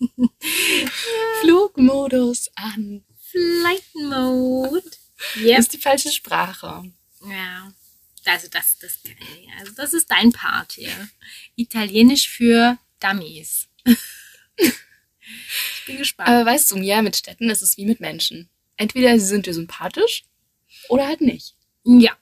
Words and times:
Flugmodus 1.40 2.50
an. 2.54 3.04
Flight 3.30 3.84
Mode. 3.94 4.82
Das 5.34 5.42
Yep. 5.42 5.58
ist 5.58 5.72
die 5.72 5.78
falsche 5.78 6.10
Sprache. 6.12 6.90
Ja. 7.28 7.72
Also 8.24 8.48
das, 8.48 8.78
das, 8.78 8.98
also 9.58 9.72
das 9.72 9.92
ist 9.94 10.10
dein 10.10 10.32
Part 10.32 10.72
hier. 10.72 11.08
Italienisch 11.56 12.28
für 12.28 12.78
Dummies. 13.00 13.68
ich 14.56 14.72
bin 15.86 15.96
gespannt. 15.98 16.28
Aber 16.28 16.44
weißt 16.46 16.70
du, 16.70 16.76
Mia, 16.76 17.00
mit 17.02 17.16
Städten 17.16 17.48
ist 17.50 17.62
es 17.62 17.76
wie 17.76 17.86
mit 17.86 18.00
Menschen. 18.00 18.48
Entweder 18.76 19.18
sie 19.18 19.26
sind 19.26 19.46
dir 19.46 19.54
sympathisch 19.54 20.24
oder 20.88 21.06
halt 21.06 21.20
nicht. 21.20 21.54
ja. 21.84 22.16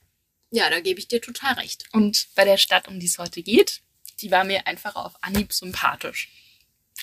Ja, 0.53 0.71
da 0.71 0.79
gebe 0.79 1.01
ich 1.01 1.09
dir 1.09 1.21
total 1.21 1.55
recht. 1.55 1.85
Und 1.93 2.29
bei 2.37 2.45
der 2.45 2.57
Stadt, 2.57 2.87
um 2.87 3.01
die 3.01 3.07
es 3.07 3.19
heute 3.19 3.43
geht, 3.43 3.83
die 4.21 4.31
war 4.31 4.45
mir 4.45 4.65
einfach 4.69 4.95
auf 4.95 5.13
Anhieb 5.21 5.53
sympathisch. 5.53 6.31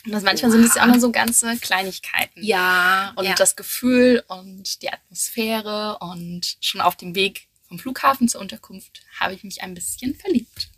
Und 0.05 0.11
das, 0.11 0.23
manchmal 0.23 0.51
sind 0.51 0.65
es 0.65 0.75
ja 0.75 0.83
auch 0.83 0.87
nur 0.87 0.99
so 0.99 1.11
ganze 1.11 1.55
Kleinigkeiten. 1.57 2.43
Ja. 2.43 3.13
Und 3.15 3.25
ja. 3.25 3.35
das 3.35 3.55
Gefühl 3.55 4.23
und 4.27 4.81
die 4.81 4.91
Atmosphäre 4.91 5.97
und 5.99 6.57
schon 6.59 6.81
auf 6.81 6.95
dem 6.97 7.15
Weg 7.15 7.47
vom 7.67 7.79
Flughafen 7.79 8.27
zur 8.27 8.41
Unterkunft 8.41 9.01
habe 9.19 9.33
ich 9.33 9.43
mich 9.43 9.61
ein 9.63 9.73
bisschen 9.73 10.15
verliebt. 10.15 10.69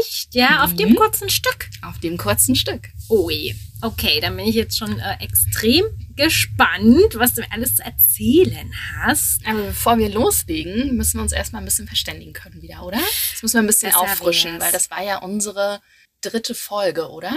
Echt, 0.00 0.34
ja, 0.34 0.64
auf 0.64 0.74
dem 0.74 0.90
Mhm. 0.90 0.96
kurzen 0.96 1.30
Stück. 1.30 1.70
Auf 1.82 1.98
dem 1.98 2.18
kurzen 2.18 2.54
Stück. 2.54 2.88
Ui. 3.08 3.54
Okay, 3.80 4.20
dann 4.20 4.36
bin 4.36 4.46
ich 4.46 4.54
jetzt 4.54 4.76
schon 4.76 4.98
äh, 4.98 5.16
extrem 5.20 5.84
gespannt, 6.14 7.14
was 7.14 7.34
du 7.34 7.40
mir 7.40 7.52
alles 7.52 7.76
zu 7.76 7.84
erzählen 7.84 8.70
hast. 8.96 9.46
Aber 9.46 9.62
bevor 9.62 9.98
wir 9.98 10.10
loslegen, 10.10 10.96
müssen 10.96 11.18
wir 11.18 11.22
uns 11.22 11.32
erstmal 11.32 11.62
ein 11.62 11.64
bisschen 11.64 11.86
verständigen 11.86 12.32
können 12.32 12.60
wieder, 12.60 12.82
oder? 12.84 12.98
Das 13.32 13.42
müssen 13.42 13.54
wir 13.54 13.60
ein 13.62 13.66
bisschen 13.66 13.90
Besser 13.90 14.00
auffrischen, 14.02 14.60
weil 14.60 14.72
das 14.72 14.90
war 14.90 15.02
ja 15.02 15.18
unsere 15.18 15.80
dritte 16.20 16.54
Folge, 16.54 17.08
oder? 17.08 17.32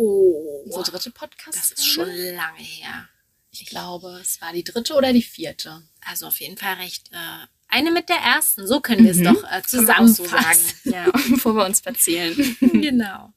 Oh, 0.00 0.62
Unsere 0.64 0.84
dritte 0.84 1.10
Podcast. 1.10 1.58
das 1.58 1.70
ist 1.72 1.84
schon 1.86 2.06
lange 2.08 2.60
her. 2.60 3.08
Ich 3.50 3.66
glaube, 3.66 4.18
es 4.20 4.40
war 4.40 4.52
die 4.52 4.62
dritte 4.62 4.94
oder 4.94 5.12
die 5.12 5.22
vierte. 5.22 5.82
Also 6.06 6.28
auf 6.28 6.38
jeden 6.38 6.56
Fall 6.56 6.74
recht. 6.74 7.10
Äh, 7.10 7.46
eine 7.66 7.90
mit 7.90 8.08
der 8.08 8.18
ersten. 8.18 8.64
So 8.66 8.80
können 8.80 9.02
wir 9.04 9.10
es 9.10 9.16
Mhm. 9.18 9.24
doch 9.24 9.42
äh, 9.42 9.46
auch 9.60 9.66
so 9.66 9.78
zusammenfassen. 9.78 10.92
Ja, 10.92 11.10
bevor 11.30 11.54
wir 11.54 11.64
uns 11.66 11.80
verzählen. 11.80 12.36
genau. 12.60 13.32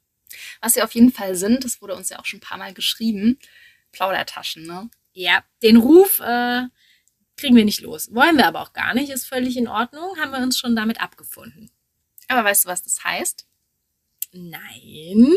Was 0.61 0.75
wir 0.75 0.83
auf 0.83 0.93
jeden 0.93 1.11
Fall 1.11 1.33
sind, 1.35 1.63
das 1.65 1.81
wurde 1.81 1.95
uns 1.95 2.09
ja 2.09 2.19
auch 2.19 2.25
schon 2.25 2.37
ein 2.37 2.41
paar 2.41 2.59
Mal 2.59 2.75
geschrieben, 2.75 3.39
Plaudertaschen, 3.91 4.63
ne? 4.67 4.89
Ja, 5.13 5.43
den 5.63 5.77
Ruf 5.77 6.19
äh, 6.19 6.61
kriegen 7.37 7.55
wir 7.55 7.65
nicht 7.65 7.81
los. 7.81 8.13
Wollen 8.13 8.37
wir 8.37 8.45
aber 8.45 8.61
auch 8.61 8.73
gar 8.73 8.93
nicht. 8.93 9.09
Ist 9.09 9.25
völlig 9.25 9.57
in 9.57 9.67
Ordnung. 9.67 10.15
Haben 10.19 10.31
wir 10.31 10.39
uns 10.43 10.59
schon 10.59 10.75
damit 10.75 11.01
abgefunden. 11.01 11.71
Aber 12.27 12.43
weißt 12.43 12.65
du, 12.65 12.69
was 12.69 12.83
das 12.83 13.03
heißt? 13.03 13.47
Nein. 14.31 15.33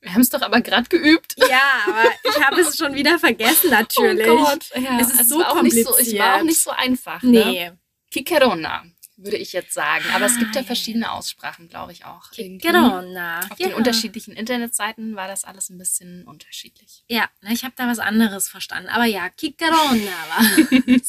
Wir 0.00 0.14
haben 0.14 0.20
es 0.20 0.30
doch 0.30 0.42
aber 0.42 0.60
gerade 0.60 0.88
geübt. 0.88 1.34
Ja, 1.48 1.62
aber 1.86 2.04
ich 2.22 2.44
habe 2.44 2.60
es 2.60 2.76
schon 2.76 2.94
wieder 2.94 3.18
vergessen, 3.18 3.70
natürlich. 3.70 4.28
Oh 4.28 4.36
Gott, 4.44 4.66
ja. 4.74 5.00
Es 5.00 5.10
ist 5.10 5.18
Also 5.18 5.34
so 5.36 5.40
war 5.40 5.52
auch 5.52 5.62
nicht 5.62 5.74
so, 5.74 5.96
es 5.96 6.16
war 6.16 6.34
auch 6.34 6.38
kompliziert. 6.38 6.44
nicht 6.44 6.60
so 6.60 6.70
einfach. 6.70 7.22
Ne? 7.22 7.30
Nee. 7.30 7.72
Kikerona, 8.10 8.84
würde 9.16 9.36
ich 9.36 9.52
jetzt 9.52 9.74
sagen. 9.74 10.04
Aber 10.14 10.26
es 10.26 10.38
gibt 10.38 10.54
ja 10.54 10.62
verschiedene 10.62 11.10
Aussprachen, 11.10 11.68
glaube 11.68 11.92
ich 11.92 12.04
auch. 12.04 12.30
Corona. 12.30 13.40
Auf 13.50 13.58
ja. 13.58 13.68
den 13.68 13.74
unterschiedlichen 13.74 14.34
Internetseiten 14.34 15.16
war 15.16 15.28
das 15.28 15.44
alles 15.44 15.70
ein 15.70 15.78
bisschen 15.78 16.24
unterschiedlich. 16.24 17.04
Ja, 17.08 17.28
na, 17.40 17.50
ich 17.50 17.64
habe 17.64 17.74
da 17.76 17.88
was 17.88 17.98
anderes 17.98 18.48
verstanden. 18.48 18.88
Aber 18.88 19.04
ja, 19.04 19.28
Kikarona 19.28 19.96
war. 20.28 21.00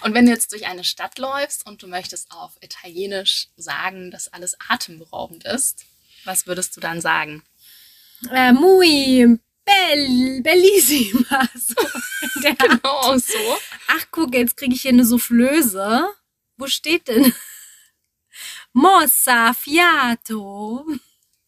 Und 0.00 0.14
wenn 0.14 0.26
du 0.26 0.32
jetzt 0.32 0.52
durch 0.52 0.66
eine 0.66 0.84
Stadt 0.84 1.18
läufst 1.18 1.66
und 1.66 1.82
du 1.82 1.86
möchtest 1.86 2.32
auf 2.32 2.56
Italienisch 2.60 3.48
sagen, 3.56 4.10
dass 4.10 4.32
alles 4.32 4.56
atemberaubend 4.68 5.44
ist, 5.44 5.84
was 6.24 6.46
würdest 6.46 6.76
du 6.76 6.80
dann 6.80 7.00
sagen? 7.00 7.42
Äh, 8.30 8.52
muy 8.52 9.38
bell, 9.64 10.40
bellissima. 10.42 11.48
So, 11.56 11.74
Genau 12.42 13.16
so. 13.18 13.38
ach, 13.88 14.06
guck, 14.10 14.34
jetzt 14.34 14.56
kriege 14.56 14.74
ich 14.74 14.82
hier 14.82 14.90
eine 14.92 15.04
Soufflöse. 15.04 16.06
Wo 16.56 16.66
steht 16.66 17.08
denn? 17.08 17.32
Mossa 18.72 19.54
fiato. 19.54 20.84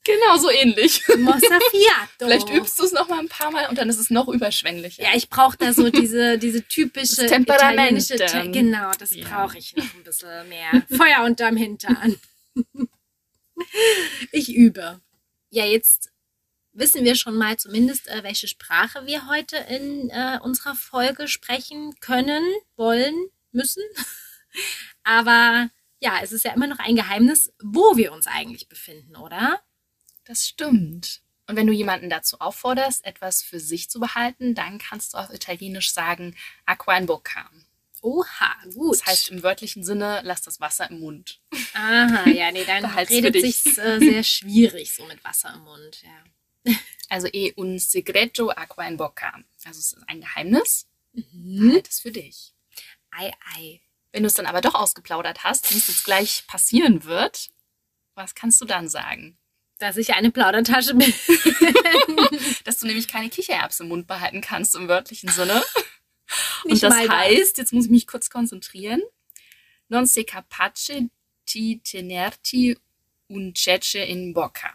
Genau 0.05 0.37
so 0.39 0.51
ähnlich. 0.51 1.03
Mossa 1.19 1.59
fiato. 1.71 2.09
Vielleicht 2.21 2.49
übst 2.51 2.79
du 2.79 2.85
es 2.85 2.93
noch 2.93 3.09
mal 3.09 3.19
ein 3.19 3.29
paar 3.29 3.51
Mal 3.51 3.69
und 3.69 3.77
dann 3.79 3.89
ist 3.89 3.99
es 3.99 4.09
noch 4.11 4.29
überschwänglicher. 4.29 5.03
Ja, 5.03 5.11
ich 5.15 5.29
brauche 5.29 5.57
da 5.59 5.73
so 5.73 5.91
diese, 5.91 6.39
diese 6.39 6.63
typische 6.67 7.23
Das 7.23 7.31
Temperament. 7.31 8.07
Te 8.07 8.51
Genau, 8.53 8.93
das 8.99 9.11
Ja. 9.15 9.27
brauche 9.29 9.59
ich 9.59 9.75
noch 9.77 9.93
ein 9.95 10.05
bisschen 10.05 10.49
mehr. 10.49 10.71
Feuer 10.97 11.25
unterm 11.25 11.57
Hintern. 11.57 12.17
ich 14.33 14.55
übe. 14.55 15.01
Ja, 15.51 15.65
jetzt 15.65 16.11
wissen 16.79 17.05
wir 17.05 17.15
schon 17.15 17.37
mal 17.37 17.57
zumindest, 17.57 18.09
äh, 18.09 18.23
welche 18.23 18.49
Sprache 18.49 19.07
wir 19.07 19.29
heute 19.29 19.57
in 19.57 20.11
äh, 20.11 20.39
unserer 20.43 20.75
Folge 20.75 21.29
sprechen 21.29 21.95
können, 22.01 22.45
wollen, 22.77 23.15
müssen. 23.53 23.83
Aber 25.03 25.71
ja, 26.01 26.21
es 26.23 26.33
ist 26.33 26.45
ja 26.45 26.53
immer 26.53 26.67
noch 26.67 26.79
ein 26.79 26.97
Geheimnis, 26.97 27.53
wo 27.63 27.97
wir 27.97 28.13
uns 28.13 28.27
eigentlich 28.27 28.69
befinden, 28.69 29.17
oder? 29.17 29.61
Das 30.25 30.47
stimmt. 30.47 31.23
Und 31.49 31.57
wenn 31.57 31.67
du 31.67 31.73
jemanden 31.73 32.11
dazu 32.11 32.41
aufforderst, 32.41 33.05
etwas 33.05 33.43
für 33.43 33.61
sich 33.61 33.89
zu 33.89 34.01
behalten, 34.01 34.55
dann 34.55 34.79
kannst 34.79 35.15
du 35.15 35.19
auf 35.19 35.33
Italienisch 35.33 35.93
sagen 35.93 36.37
Acqua 36.67 36.99
in 36.99 37.07
bocca. 37.07 37.49
Oha, 38.03 38.55
gut. 38.75 39.01
Das 39.01 39.07
heißt 39.07 39.29
im 39.31 39.43
wörtlichen 39.43 39.85
Sinne, 39.85 40.21
lass 40.25 40.43
das 40.43 40.61
Wasser 40.61 40.91
im 40.91 41.01
Mund. 41.01 41.41
Aha, 41.75 42.29
ja, 42.29 42.51
nee, 42.53 42.65
dann 42.65 42.85
redet 42.85 43.41
sich's 43.41 43.79
äh, 43.79 43.99
sehr 43.99 44.23
schwierig 44.23 44.95
so 44.95 45.05
mit 45.07 45.23
Wasser 45.25 45.55
im 45.55 45.61
Mund, 45.61 46.03
ja. 46.03 46.25
Also 47.09 47.29
e 47.33 47.53
un 47.57 47.79
segreto 47.79 48.51
acqua 48.51 48.85
in 48.89 48.97
bocca. 48.97 49.33
Also 49.65 49.79
es 49.79 49.93
ist 49.93 49.99
ein 50.09 50.21
Geheimnis, 50.21 50.89
Mhm. 51.13 51.73
halt 51.73 51.89
es 51.89 52.01
für 52.01 52.11
dich. 52.11 52.53
Ei, 53.13 53.33
ei. 53.57 53.81
Wenn 54.13 54.25
du 54.25 54.27
es 54.27 54.35
dann 54.35 54.47
aber 54.47 54.61
doch 54.61 54.75
ausgeplaudert 54.75 55.45
hast, 55.45 55.73
wie 55.73 55.79
es 55.79 55.87
jetzt 55.87 56.05
gleich 56.05 56.45
passieren 56.49 57.05
wird, 57.05 57.49
was 58.17 58.35
kannst 58.35 58.61
du 58.61 58.65
dann 58.65 58.89
sagen? 58.89 59.39
Dass 59.79 59.97
ich 59.99 60.15
eine 60.15 60.31
Plaudertasche 60.33 60.95
bin. 60.95 61.13
Dass 62.65 62.79
du 62.79 62.87
nämlich 62.87 63.09
keine 63.09 63.29
Kichererbsen 63.31 63.85
im 63.87 63.91
Mund 63.91 64.07
behalten 64.07 64.41
kannst 64.41 64.75
im 64.75 64.89
wörtlichen 64.89 65.29
Sinne. 65.31 65.63
Und 66.65 66.73
Nicht 66.73 66.83
das 66.83 66.93
mal 66.95 67.07
das. 67.07 67.17
heißt, 67.17 67.59
jetzt 67.59 67.73
muss 67.73 67.85
ich 67.85 67.91
mich 67.91 68.07
kurz 68.07 68.31
konzentrieren, 68.31 69.01
non 69.89 70.07
sei 70.07 70.25
capace 70.25 71.09
di 71.55 71.81
tenerti 71.85 72.77
un 73.29 73.55
cece 73.55 74.05
in 74.05 74.33
bocca. 74.35 74.75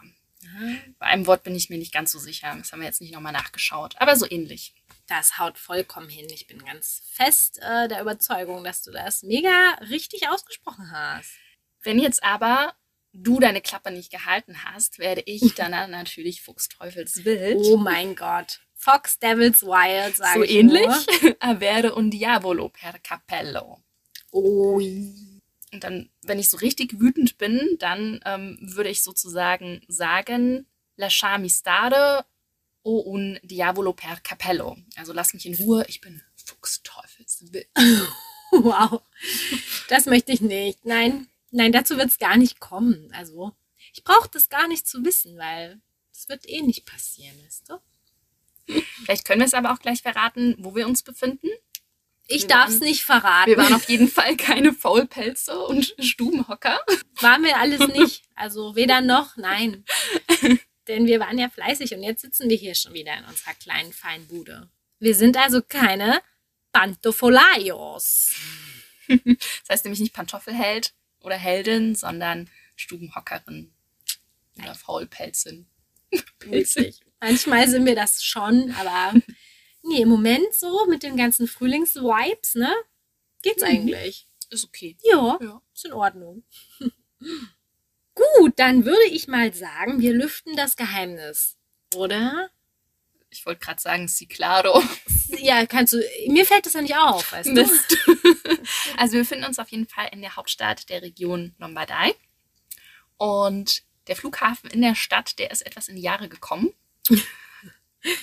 Bei 0.99 1.07
einem 1.07 1.27
Wort 1.27 1.43
bin 1.43 1.55
ich 1.55 1.69
mir 1.69 1.77
nicht 1.77 1.93
ganz 1.93 2.11
so 2.11 2.19
sicher. 2.19 2.53
Das 2.57 2.71
haben 2.71 2.79
wir 2.79 2.87
jetzt 2.87 3.01
nicht 3.01 3.13
nochmal 3.13 3.33
nachgeschaut. 3.33 3.95
Aber 3.99 4.15
so 4.15 4.29
ähnlich. 4.29 4.73
Das 5.07 5.37
haut 5.37 5.57
vollkommen 5.57 6.09
hin. 6.09 6.27
Ich 6.31 6.47
bin 6.47 6.63
ganz 6.63 7.01
fest 7.11 7.59
äh, 7.61 7.87
der 7.87 8.01
Überzeugung, 8.01 8.63
dass 8.63 8.81
du 8.81 8.91
das 8.91 9.23
mega 9.23 9.75
richtig 9.89 10.29
ausgesprochen 10.29 10.91
hast. 10.91 11.31
Wenn 11.83 11.99
jetzt 11.99 12.23
aber 12.23 12.73
du 13.13 13.39
deine 13.39 13.61
Klappe 13.61 13.91
nicht 13.91 14.11
gehalten 14.11 14.63
hast, 14.63 14.99
werde 14.99 15.23
ich 15.25 15.41
dann 15.55 15.91
natürlich 15.91 16.41
Fuchsteufelswild. 16.41 17.57
Oh 17.57 17.77
mein 17.77 18.15
Gott. 18.15 18.61
Fox 18.73 19.19
Devils 19.19 19.61
Wild, 19.61 20.15
sage 20.15 20.39
so 20.39 20.43
ich 20.43 20.51
ähnlich. 20.51 20.87
Nur. 21.21 21.35
Avere 21.39 21.95
un 21.95 22.09
diavolo 22.09 22.69
per 22.69 22.97
capello. 22.99 23.83
Oh. 24.31 24.81
Und 25.73 25.83
dann, 25.83 26.09
wenn 26.21 26.39
ich 26.39 26.49
so 26.49 26.57
richtig 26.57 26.99
wütend 26.99 27.37
bin, 27.37 27.77
dann 27.79 28.19
ähm, 28.25 28.57
würde 28.61 28.89
ich 28.89 29.03
sozusagen 29.03 29.81
sagen, 29.87 30.67
lasciami 30.97 31.49
stare 31.49 32.25
o 32.83 32.99
un 32.99 33.39
diavolo 33.43 33.93
per 33.93 34.19
capello. 34.21 34.77
Also 34.95 35.13
lass 35.13 35.33
mich 35.33 35.45
in 35.45 35.55
Ruhe, 35.55 35.85
ich 35.87 36.01
bin 36.01 36.21
Fuchsteufelswild. 36.35 37.67
Wow. 38.51 39.01
Das 39.87 40.07
möchte 40.07 40.33
ich 40.33 40.41
nicht. 40.41 40.85
Nein, 40.85 41.29
nein, 41.51 41.71
dazu 41.71 41.97
wird 41.97 42.09
es 42.09 42.19
gar 42.19 42.35
nicht 42.35 42.59
kommen. 42.59 43.09
Also, 43.13 43.53
ich 43.93 44.03
brauche 44.03 44.29
das 44.29 44.49
gar 44.49 44.67
nicht 44.67 44.85
zu 44.85 45.05
wissen, 45.05 45.37
weil 45.37 45.79
das 46.11 46.27
wird 46.27 46.49
eh 46.49 46.61
nicht 46.61 46.85
passieren, 46.85 47.33
weißt 47.45 47.69
du? 47.69 47.77
Vielleicht 49.05 49.25
können 49.25 49.39
wir 49.39 49.45
es 49.45 49.53
aber 49.53 49.71
auch 49.71 49.79
gleich 49.79 50.01
verraten, 50.01 50.55
wo 50.59 50.75
wir 50.75 50.85
uns 50.85 51.01
befinden. 51.01 51.47
Ich 52.31 52.47
darf 52.47 52.69
es 52.69 52.79
nicht 52.79 53.03
verraten. 53.03 53.49
Wir 53.49 53.57
waren 53.57 53.73
auf 53.73 53.89
jeden 53.89 54.07
Fall 54.07 54.35
keine 54.37 54.73
Faulpelze 54.73 55.57
und 55.59 55.95
Stubenhocker. 55.99 56.79
Waren 57.19 57.43
wir 57.43 57.57
alles 57.57 57.87
nicht. 57.87 58.23
Also 58.35 58.75
weder 58.75 59.01
noch, 59.01 59.37
nein. 59.37 59.85
Denn 60.87 61.05
wir 61.05 61.19
waren 61.19 61.37
ja 61.37 61.49
fleißig 61.49 61.93
und 61.93 62.03
jetzt 62.03 62.21
sitzen 62.21 62.49
wir 62.49 62.57
hier 62.57 62.75
schon 62.75 62.93
wieder 62.93 63.15
in 63.17 63.25
unserer 63.25 63.53
kleinen 63.53 63.93
feinen 63.93 64.27
Bude. 64.27 64.69
Wir 64.99 65.15
sind 65.15 65.37
also 65.37 65.61
keine 65.61 66.21
Pantofolaios. 66.73 68.31
Das 69.07 69.69
heißt 69.69 69.85
nämlich 69.85 69.99
nicht 69.99 70.13
Pantoffelheld 70.13 70.93
oder 71.19 71.35
Heldin, 71.35 71.95
sondern 71.95 72.49
Stubenhockerin 72.75 73.71
oder 74.57 74.75
Faulpelzin. 74.75 75.67
Witzig. 76.39 76.99
Manchmal 77.19 77.69
sind 77.69 77.85
wir 77.85 77.95
das 77.95 78.23
schon, 78.23 78.73
aber 78.79 79.13
nee, 79.83 80.01
im 80.01 80.09
Moment 80.09 80.53
so 80.53 80.85
mit 80.87 81.03
den 81.03 81.17
ganzen 81.17 81.47
Frühlingsvibes, 81.47 82.55
ne? 82.55 82.73
Geht's 83.41 83.61
Mhm. 83.63 83.67
eigentlich. 83.69 84.27
Ist 84.49 84.65
okay. 84.65 84.97
Ja, 85.03 85.37
Ja. 85.41 85.61
ist 85.73 85.85
in 85.85 85.93
Ordnung. 85.93 86.43
Gut, 88.15 88.53
dann 88.57 88.85
würde 88.85 89.05
ich 89.05 89.27
mal 89.27 89.53
sagen, 89.53 89.99
wir 90.01 90.13
lüften 90.13 90.55
das 90.55 90.75
Geheimnis. 90.75 91.57
Oder? 91.95 92.49
Ich 93.29 93.45
wollte 93.45 93.63
gerade 93.63 93.81
sagen, 93.81 94.07
si 94.07 94.25
claro. 94.27 94.81
Ja, 95.39 95.65
kannst 95.65 95.93
du. 95.93 96.03
Mir 96.27 96.45
fällt 96.45 96.65
das 96.65 96.73
ja 96.73 96.81
nicht 96.81 96.95
auf, 96.97 97.31
weißt 97.31 97.47
du? 97.49 97.53
Mist. 97.53 97.97
also 98.97 99.13
wir 99.13 99.21
befinden 99.21 99.45
uns 99.45 99.59
auf 99.59 99.69
jeden 99.69 99.87
Fall 99.87 100.09
in 100.11 100.19
der 100.21 100.35
Hauptstadt 100.35 100.89
der 100.89 101.01
Region 101.01 101.55
Lombardei. 101.57 102.13
Und 103.17 103.83
der 104.07 104.17
Flughafen 104.17 104.69
in 104.69 104.81
der 104.81 104.93
Stadt, 104.95 105.39
der 105.39 105.51
ist 105.51 105.65
etwas 105.65 105.87
in 105.87 105.95
die 105.95 106.01
Jahre 106.01 106.27
gekommen. 106.27 106.73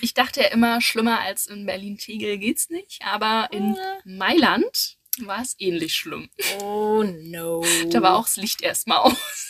Ich 0.01 0.13
dachte 0.13 0.41
ja 0.41 0.47
immer, 0.47 0.81
schlimmer 0.81 1.19
als 1.21 1.47
in 1.47 1.65
Berlin-Tegel 1.65 2.37
geht's 2.37 2.69
nicht, 2.69 3.01
aber 3.03 3.47
in 3.51 3.77
Mailand 4.03 4.97
war 5.19 5.41
es 5.41 5.55
ähnlich 5.59 5.95
schlimm. 5.95 6.29
Oh 6.61 7.03
no. 7.03 7.63
Da 7.89 8.01
war 8.01 8.15
auch 8.15 8.25
das 8.25 8.37
Licht 8.37 8.61
erstmal 8.61 8.99
aus 8.99 9.49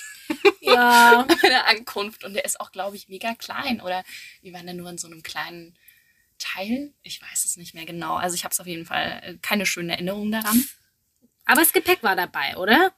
Ja. 0.62 1.26
bei 1.42 1.50
der 1.50 1.68
Ankunft 1.68 2.24
und 2.24 2.34
der 2.34 2.46
ist 2.46 2.60
auch, 2.60 2.72
glaube 2.72 2.96
ich, 2.96 3.10
mega 3.10 3.34
klein. 3.36 3.82
Oder 3.82 4.04
wir 4.42 4.54
waren 4.54 4.68
da 4.68 4.74
nur 4.74 4.90
in 4.90 4.98
so 4.98 5.08
einem 5.08 5.24
kleinen 5.24 5.78
Teil. 6.38 6.94
Ich 7.04 7.22
weiß 7.22 7.46
es 7.46 7.58
nicht 7.58 7.74
mehr 7.74 7.86
genau. 7.86 8.16
Also 8.16 8.36
ich 8.36 8.44
habe 8.44 8.54
es 8.54 8.60
auf 8.60 8.68
jeden 8.68 8.86
Fall 8.86 9.22
äh, 9.24 9.38
keine 9.42 9.66
schönen 9.66 9.90
Erinnerungen 9.90 10.32
daran. 10.32 10.64
Aber 11.46 11.62
das 11.62 11.74
Gepäck 11.74 12.04
war 12.04 12.16
dabei, 12.16 12.58
oder? 12.58 12.94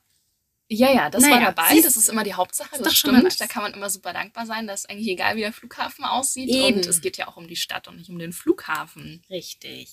Ja, 0.73 0.89
ja, 0.93 1.09
das 1.09 1.21
Naja, 1.23 1.35
war 1.35 1.41
dabei. 1.53 1.69
siehst- 1.73 1.85
Das 1.85 1.97
ist 1.97 2.07
immer 2.07 2.23
die 2.23 2.33
Hauptsache. 2.33 2.69
Das 2.71 2.79
mal 2.81 2.91
stimmt. 2.91 3.23
was. 3.25 3.35
Da 3.37 3.47
kann 3.47 3.61
man 3.63 3.73
immer 3.73 3.89
super 3.89 4.13
dankbar 4.13 4.45
sein. 4.45 4.67
dass 4.67 4.85
eigentlich 4.85 5.09
egal, 5.09 5.35
wie 5.35 5.41
der 5.41 5.51
Flughafen 5.51 6.05
aussieht. 6.05 6.49
Eben. 6.49 6.77
Und 6.77 6.85
es 6.87 7.01
geht 7.01 7.17
ja 7.17 7.27
auch 7.27 7.35
um 7.35 7.47
die 7.47 7.55
Stadt 7.57 7.87
und 7.89 7.97
nicht 7.97 8.09
um 8.09 8.17
den 8.19 8.31
Flughafen. 8.31 9.21
Richtig. 9.29 9.89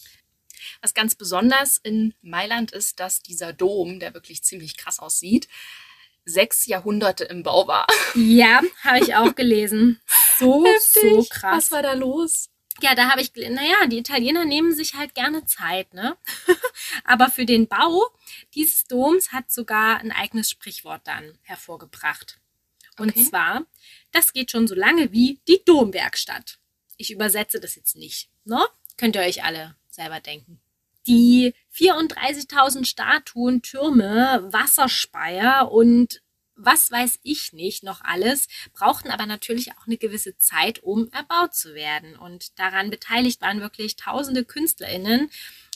Was 0.81 0.95
ganz 0.95 1.15
besonders 1.17 1.79
in 1.79 2.15
Mailand 2.23 2.71
ist, 2.73 3.01
dass 3.01 3.21
dieser 3.23 3.53
Dom, 3.53 3.99
der 3.99 4.15
wirklich 4.15 4.43
ziemlich 4.45 4.77
krass 4.77 4.99
aussieht, 5.01 5.49
sechs 6.25 6.67
Jahrhunderte 6.67 7.25
im 7.25 7.43
Bau 7.43 7.67
war. 7.67 7.87
Ja, 8.15 8.61
habe 8.85 9.01
ich 9.01 9.15
auch 9.17 9.35
gelesen. 9.35 10.01
So, 10.39 10.65
so 10.81 11.25
krass. 11.31 11.57
Was 11.65 11.71
war 11.73 11.83
da 11.83 11.95
los? 11.95 12.51
Ja, 12.81 12.95
da 12.95 13.11
habe 13.11 13.21
ich, 13.21 13.33
naja, 13.35 13.87
die 13.87 13.99
Italiener 13.99 14.45
nehmen 14.45 14.73
sich 14.73 14.95
halt 14.95 15.15
gerne 15.15 15.45
Zeit, 15.47 15.93
ne? 15.95 16.17
Aber 17.05 17.29
für 17.29 17.45
den 17.45 17.67
Bau 17.67 18.07
dieses 18.55 18.85
Doms 18.87 19.33
hat 19.33 19.51
sogar 19.51 19.99
ein 19.99 20.13
eigenes 20.13 20.51
Sprichwort 20.51 21.03
dann 21.05 21.39
hervorgebracht. 21.43 22.39
Und 22.99 23.11
Okay. 23.11 23.25
zwar, 23.25 23.67
das 24.13 24.33
geht 24.33 24.51
schon 24.51 24.67
so 24.69 24.75
lange 24.75 25.13
wie 25.13 25.41
die 25.49 25.63
Domwerkstatt. 25.65 26.59
Ich 26.97 27.11
übersetze 27.13 27.61
das 27.61 27.75
jetzt 27.75 27.97
nicht, 27.97 28.29
ne? 28.45 28.65
Könnt 28.97 29.17
ihr 29.17 29.23
euch 29.23 29.45
alle 29.45 29.77
selber 29.91 30.21
denken. 30.21 30.61
Die 31.07 31.55
34.000 31.75 32.85
Statuen, 32.85 33.63
Türme, 33.63 34.47
Wasserspeier 34.53 35.71
und 35.73 36.23
was 36.59 36.91
weiß 36.91 37.21
ich 37.23 37.53
nicht 37.53 37.83
noch 37.83 38.03
alles, 38.03 38.49
brauchten 38.75 39.11
aber 39.11 39.27
natürlich 39.27 39.73
auch 39.73 39.87
eine 39.87 39.97
gewisse 39.97 40.37
Zeit, 40.37 40.83
um 40.83 41.11
erbaut 41.13 41.55
zu 41.55 41.75
werden. 41.75 42.17
Und 42.17 42.59
daran 42.59 42.91
beteiligt 42.91 43.41
waren 43.41 43.61
wirklich 43.61 43.97
tausende 43.97 44.45
KünstlerInnen 44.45 45.31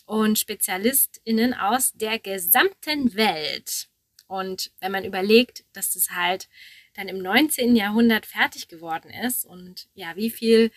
und 0.05 0.39
SpezialistInnen 0.39 1.55
aus 1.55 1.93
der 1.95 2.19
gesamten 2.19 3.15
Welt. 3.15 3.89
Und 4.27 4.73
wenn 4.81 4.93
man 4.93 5.05
überlegt, 5.05 5.65
dass 5.73 5.93
das 5.93 6.11
halt 6.11 6.49
dann 6.95 7.09
im 7.09 7.19
19. 7.19 7.77
Jahrhundert 7.77 8.27
fertig 8.27 8.69
geworden 8.69 9.11
ist 9.11 9.45
und 9.45 9.89
ja, 9.95 10.17
wie 10.17 10.31
viel 10.31 10.71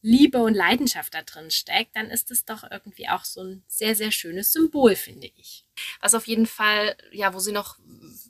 Liebe 0.00 0.38
und 0.38 0.54
Leidenschaft 0.54 1.14
da 1.14 1.22
drin 1.22 1.50
steckt, 1.50 1.96
dann 1.96 2.10
ist 2.10 2.30
es 2.30 2.44
doch 2.44 2.64
irgendwie 2.70 3.08
auch 3.08 3.24
so 3.24 3.42
ein 3.42 3.64
sehr, 3.66 3.94
sehr 3.96 4.12
schönes 4.12 4.52
Symbol, 4.52 4.94
finde 4.94 5.30
ich. 5.36 5.64
Was 6.00 6.14
auf 6.14 6.26
jeden 6.26 6.46
Fall, 6.46 6.96
ja, 7.10 7.34
wo 7.34 7.40
sie 7.40 7.52
noch 7.52 7.78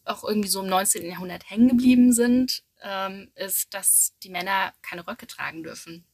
auch 0.04 0.24
irgendwie 0.24 0.48
so 0.48 0.62
im 0.62 0.68
19. 0.68 1.04
Jahrhundert 1.04 1.50
hängen 1.50 1.68
geblieben 1.68 2.12
sind, 2.12 2.62
ähm, 2.82 3.30
ist, 3.34 3.74
dass 3.74 4.14
die 4.22 4.30
Männer 4.30 4.72
keine 4.82 5.06
Röcke 5.06 5.26
tragen 5.26 5.62
dürfen. 5.62 6.04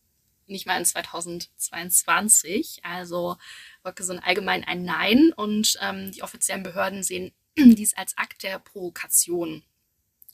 Nicht 0.47 0.67
mal 0.67 0.79
in 0.79 0.85
2022. 0.85 2.81
Also 2.85 3.37
Röcke 3.85 4.03
sind 4.03 4.19
allgemein 4.19 4.65
ein 4.65 4.85
Nein 4.85 5.33
und 5.35 5.79
ähm, 5.81 6.11
die 6.11 6.23
offiziellen 6.23 6.65
Behörden 6.65 7.03
sehen 7.03 7.33
dies 7.57 7.97
als 7.97 8.19
Akt 8.19 8.43
der 8.43 8.59
Provokation. 8.59 9.63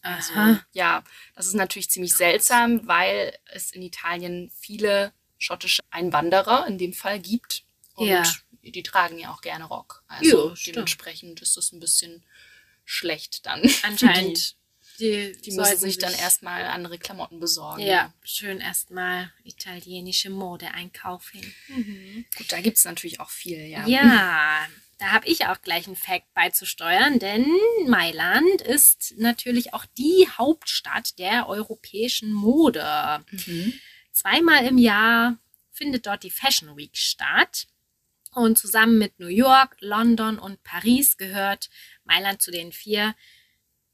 Also, 0.03 0.33
ja, 0.73 1.05
das 1.35 1.47
ist 1.47 1.55
natürlich 1.55 1.91
ziemlich 1.91 2.15
seltsam, 2.15 2.87
weil 2.87 3.37
es 3.53 3.73
in 3.73 3.83
Italien 3.83 4.51
viele 4.59 5.13
schottische 5.39 5.83
Einwanderer 5.91 6.67
in 6.67 6.79
dem 6.79 6.93
Fall 6.93 7.19
gibt. 7.21 7.65
Und 7.95 8.09
Ja. 8.09 8.23
die 8.63 8.83
tragen 8.83 9.19
ja 9.19 9.33
auch 9.33 9.41
gerne 9.43 9.65
Rock. 9.65 10.03
Also 10.09 10.55
stimmt. 10.57 10.77
dementsprechend 10.77 11.43
ist 11.43 11.57
das 11.57 11.73
ein 11.73 11.81
bisschen 11.81 12.25
schlecht 12.85 13.47
dann. 13.47 13.63
Anscheinend. 13.83 14.39
Die, 14.39 14.55
Die, 14.99 15.33
die 15.33 15.53
müssen 15.53 15.79
sich 15.79 15.97
dann 15.97 16.13
erstmal 16.13 16.67
andere 16.67 16.99
Klamotten 16.99 17.41
besorgen. 17.41 17.81
Ja, 17.81 18.13
schön 18.23 18.61
erstmal 18.61 19.33
italienische 19.45 20.29
Mode 20.29 20.73
einkaufen. 20.73 21.41
Gut, 22.37 22.53
da 22.53 22.61
gibt 22.61 22.77
es 22.77 22.85
natürlich 22.85 23.19
auch 23.19 23.31
viel, 23.31 23.61
ja. 23.65 23.87
Ja, 23.87 24.67
da 25.01 25.13
habe 25.13 25.27
ich 25.27 25.47
auch 25.47 25.63
gleich 25.63 25.87
einen 25.87 25.97
Fact 25.97 26.33
beizusteuern, 26.35 27.19
denn 27.19 27.47
Mailand 27.87 28.61
ist 28.61 29.15
natürlich 29.17 29.73
auch 29.73 29.87
die 29.97 30.29
Hauptstadt 30.37 31.19
der 31.19 31.49
europäischen 31.49 32.33
Mode. 32.33 33.25
Mhm. 33.31 33.73
Zweimal 34.13 34.67
im 34.67 34.77
Jahr 34.77 35.39
findet 35.73 36.05
dort 36.05 36.23
die 36.23 36.31
Fashion 36.31 36.77
Week 36.77 36.97
statt. 36.97 37.67
Und 38.35 38.59
zusammen 38.59 38.99
mit 38.99 39.19
New 39.19 39.29
York, 39.29 39.77
London 39.81 40.39
und 40.39 40.63
Paris 40.63 41.17
gehört 41.17 41.71
Mailand 42.05 42.43
zu 42.43 42.51
den 42.51 42.71
vier 42.71 43.15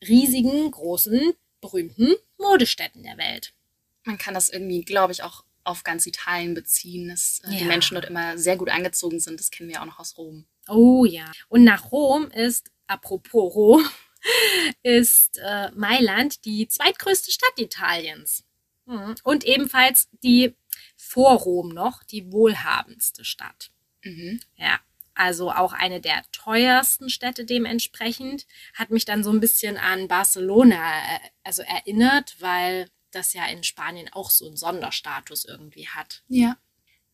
riesigen, 0.06 0.70
großen, 0.72 1.34
berühmten 1.60 2.16
Modestädten 2.36 3.04
der 3.04 3.16
Welt. 3.16 3.54
Man 4.02 4.18
kann 4.18 4.34
das 4.34 4.50
irgendwie, 4.50 4.82
glaube 4.82 5.12
ich, 5.12 5.22
auch 5.22 5.44
auf 5.62 5.84
ganz 5.84 6.04
Italien 6.06 6.54
beziehen, 6.54 7.08
dass 7.08 7.40
äh, 7.44 7.50
die 7.50 7.58
Ja. 7.60 7.66
Menschen 7.66 7.94
dort 7.94 8.06
immer 8.06 8.36
sehr 8.36 8.56
gut 8.56 8.70
angezogen 8.70 9.20
sind. 9.20 9.38
Das 9.38 9.52
kennen 9.52 9.68
wir 9.68 9.80
auch 9.80 9.86
noch 9.86 10.00
aus 10.00 10.18
Rom. 10.18 10.46
Oh 10.68 11.04
ja. 11.04 11.30
Und 11.48 11.64
nach 11.64 11.92
Rom 11.92 12.30
ist, 12.30 12.70
apropos 12.86 13.54
Rom, 13.54 13.88
ist 14.82 15.38
äh, 15.38 15.70
Mailand 15.72 16.44
die 16.44 16.68
zweitgrößte 16.68 17.30
Stadt 17.30 17.58
Italiens. 17.58 18.44
Mhm. 18.86 19.14
Und 19.22 19.44
ebenfalls 19.44 20.08
die 20.22 20.54
vor 20.96 21.38
Rom 21.38 21.68
noch 21.68 22.02
die 22.02 22.32
wohlhabendste 22.32 23.24
Stadt. 23.24 23.70
Mhm. 24.02 24.40
Ja, 24.56 24.80
also 25.14 25.50
auch 25.50 25.72
eine 25.72 26.00
der 26.00 26.22
teuersten 26.32 27.08
Städte 27.08 27.44
dementsprechend. 27.44 28.46
Hat 28.74 28.90
mich 28.90 29.04
dann 29.04 29.24
so 29.24 29.30
ein 29.30 29.40
bisschen 29.40 29.76
an 29.76 30.08
Barcelona 30.08 30.76
äh, 30.76 31.18
also 31.42 31.62
erinnert, 31.62 32.36
weil 32.40 32.90
das 33.10 33.32
ja 33.32 33.46
in 33.46 33.64
Spanien 33.64 34.12
auch 34.12 34.30
so 34.30 34.46
einen 34.46 34.56
Sonderstatus 34.56 35.44
irgendwie 35.44 35.88
hat. 35.88 36.22
Ja. 36.28 36.56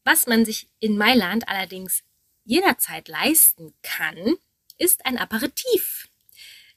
Was 0.05 0.27
man 0.27 0.45
sich 0.45 0.69
in 0.81 0.99
Mailand 0.99 1.49
allerdings 1.49 2.03
jederzeit 2.45 3.09
leisten 3.09 3.75
kann, 3.83 4.37
ist 4.79 5.07
ein 5.07 5.19
Aperitif. 5.19 6.09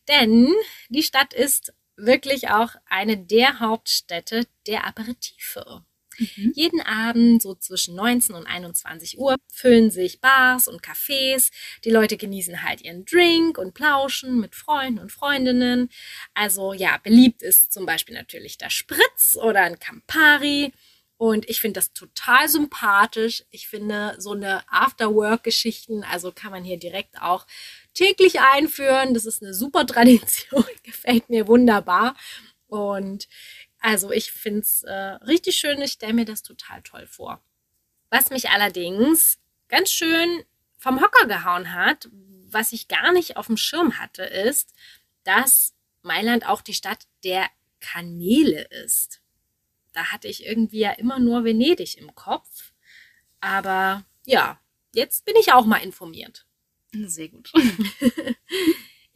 Denn 0.07 0.53
die 0.89 1.03
Stadt 1.03 1.33
ist 1.33 1.73
wirklich 1.97 2.49
auch 2.49 2.75
eine 2.85 3.17
der 3.17 3.59
Hauptstädte 3.59 4.47
der 4.67 4.85
Aperitive. 4.85 5.83
Mhm. 6.17 6.53
Jeden 6.55 6.81
Abend, 6.81 7.41
so 7.41 7.55
zwischen 7.55 7.95
19 7.95 8.35
und 8.35 8.47
21 8.47 9.17
Uhr, 9.17 9.35
füllen 9.51 9.91
sich 9.91 10.21
Bars 10.21 10.67
und 10.67 10.81
Cafés. 10.81 11.51
Die 11.83 11.89
Leute 11.89 12.17
genießen 12.17 12.63
halt 12.63 12.81
ihren 12.81 13.05
Drink 13.05 13.57
und 13.57 13.73
plauschen 13.73 14.39
mit 14.39 14.55
Freunden 14.55 14.99
und 14.99 15.11
Freundinnen. 15.11 15.89
Also 16.33 16.73
ja, 16.73 16.97
beliebt 16.97 17.41
ist 17.41 17.73
zum 17.73 17.85
Beispiel 17.85 18.15
natürlich 18.15 18.57
der 18.57 18.69
Spritz 18.69 19.35
oder 19.41 19.63
ein 19.63 19.79
Campari. 19.79 20.71
Und 21.17 21.47
ich 21.49 21.61
finde 21.61 21.79
das 21.79 21.93
total 21.93 22.49
sympathisch. 22.49 23.45
Ich 23.49 23.67
finde 23.67 24.15
so 24.19 24.33
eine 24.33 24.63
After-Work-Geschichten, 24.69 26.03
also 26.03 26.31
kann 26.31 26.51
man 26.51 26.63
hier 26.63 26.77
direkt 26.77 27.21
auch 27.21 27.47
täglich 27.93 28.41
einführen. 28.41 29.13
Das 29.13 29.25
ist 29.25 29.41
eine 29.41 29.53
super 29.53 29.85
Tradition, 29.85 30.65
gefällt 30.83 31.29
mir 31.29 31.47
wunderbar. 31.47 32.15
Und 32.67 33.27
also 33.79 34.11
ich 34.11 34.31
finde 34.31 34.61
es 34.61 34.83
äh, 34.83 34.93
richtig 34.93 35.55
schön, 35.55 35.81
ich 35.81 35.93
stelle 35.93 36.13
mir 36.13 36.25
das 36.25 36.41
total 36.43 36.81
toll 36.81 37.07
vor. 37.07 37.41
Was 38.09 38.29
mich 38.29 38.49
allerdings 38.49 39.39
ganz 39.69 39.91
schön 39.91 40.43
vom 40.77 41.01
Hocker 41.01 41.27
gehauen 41.27 41.73
hat, 41.73 42.09
was 42.47 42.73
ich 42.73 42.87
gar 42.87 43.11
nicht 43.11 43.37
auf 43.37 43.47
dem 43.47 43.57
Schirm 43.57 43.99
hatte, 43.99 44.23
ist, 44.23 44.73
dass 45.23 45.73
Mailand 46.01 46.47
auch 46.47 46.61
die 46.61 46.73
Stadt 46.73 47.07
der 47.23 47.47
Kanäle 47.79 48.63
ist. 48.83 49.21
Da 49.95 50.11
hatte 50.11 50.27
ich 50.27 50.45
irgendwie 50.45 50.79
ja 50.79 50.91
immer 50.91 51.17
nur 51.19 51.43
Venedig 51.43 51.97
im 51.97 52.13
Kopf. 52.13 52.73
Aber 53.39 54.05
ja, 54.25 54.59
jetzt 54.93 55.25
bin 55.25 55.35
ich 55.39 55.53
auch 55.53 55.65
mal 55.65 55.77
informiert. 55.77 56.45
Sehr 56.93 57.29
gut. 57.29 57.51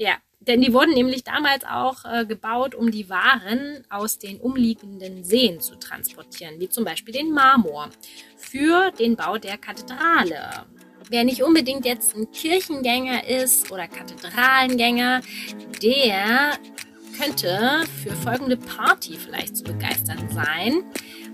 Ja, 0.02 0.16
denn 0.40 0.62
die 0.62 0.72
wurden 0.72 0.94
nämlich 0.94 1.26
damals 1.26 1.66
auch 1.66 2.06
äh, 2.06 2.26
gebaut, 2.26 2.74
um 2.74 2.90
die 2.90 3.10
Waren 3.10 3.84
aus 3.90 4.18
den 4.18 4.40
umliegenden 4.40 5.26
Seen 5.26 5.60
zu 5.60 5.76
transportieren, 5.76 6.58
wie 6.62 6.70
zum 6.70 6.86
Beispiel 6.86 7.14
den 7.14 7.34
Marmor, 7.34 7.90
für 8.38 8.92
den 8.92 9.18
Bau 9.18 9.38
der 9.38 9.58
Kathedrale. 9.58 10.66
Wer 11.10 11.26
nicht 11.26 11.44
unbedingt 11.44 11.86
jetzt 11.86 12.16
ein 12.16 12.32
Kirchengänger 12.32 13.28
ist 13.28 13.74
oder 13.74 13.90
Kathedralengänger, 13.90 15.22
der 15.84 16.58
könnte 17.20 17.82
für 18.02 18.16
folgende 18.16 18.56
Party 18.56 19.18
vielleicht 19.18 19.58
zu 19.58 19.64
begeistern 19.64 20.30
sein. 20.32 20.84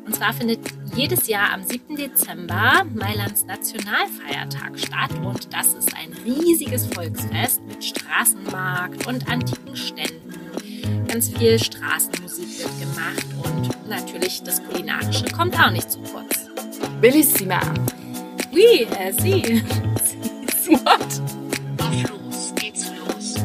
Und 0.05 0.15
zwar 0.15 0.33
findet 0.33 0.59
jedes 0.95 1.27
Jahr 1.27 1.51
am 1.53 1.63
7. 1.63 1.95
Dezember 1.95 2.85
Mailands 2.93 3.45
Nationalfeiertag 3.45 4.79
statt. 4.79 5.11
Und 5.23 5.53
das 5.53 5.73
ist 5.73 5.95
ein 5.95 6.13
riesiges 6.25 6.87
Volksfest 6.87 7.61
mit 7.67 7.83
Straßenmarkt 7.83 9.07
und 9.07 9.27
antiken 9.29 9.75
Ständen. 9.75 10.33
Ganz 11.07 11.29
viel 11.29 11.59
Straßenmusik 11.59 12.59
wird 12.59 12.79
gemacht 12.79 13.25
und 13.43 13.89
natürlich 13.89 14.41
das 14.43 14.63
Kulinarische 14.63 15.25
kommt 15.25 15.59
auch 15.59 15.71
nicht 15.71 15.91
zu 15.91 15.99
kurz. 15.99 16.47
Bellissima. 16.99 17.59
Oui, 18.51 18.87
äh, 18.99 19.11
sie. 19.13 19.63
What? 20.67 21.21
Auf 21.79 22.09
los 22.09 22.53
geht's 22.55 22.91
los. 23.07 23.35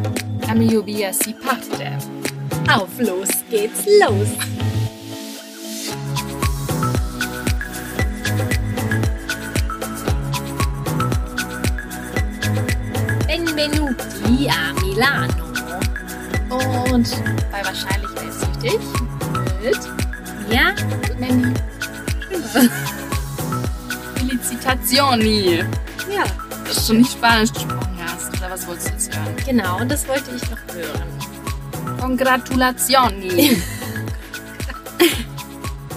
Am 0.48 0.60
lluvia 0.60 1.12
si 1.12 1.34
parte. 1.34 2.19
Auf 2.68 2.98
los 3.00 3.28
geht's 3.50 3.84
los. 4.00 4.28
Benvenuti 13.26 14.48
a 14.48 14.72
Milano. 14.80 15.44
Und 16.92 17.08
bei 17.52 17.64
wahrscheinlich 17.64 18.10
wer 18.14 18.28
ist 18.28 18.46
richtig 18.64 18.80
mit 19.62 19.78
Ja, 20.50 20.74
Mandy. 21.18 21.54
Felicitazioni. 24.16 25.58
ja, 26.12 26.24
Dass 26.66 26.86
du 26.86 26.94
nicht 26.94 27.12
Spanisch 27.12 27.52
gesprochen 27.52 27.98
hast. 28.04 28.36
Oder 28.36 28.50
was 28.50 28.66
wolltest 28.66 28.88
du 28.88 28.92
jetzt 28.92 29.16
hören? 29.16 29.36
genau, 29.46 29.84
das 29.84 30.08
wollte 30.08 30.30
ich 30.34 30.42
noch 30.50 30.74
hören. 30.74 31.19
Congratulazioni. 32.00 33.62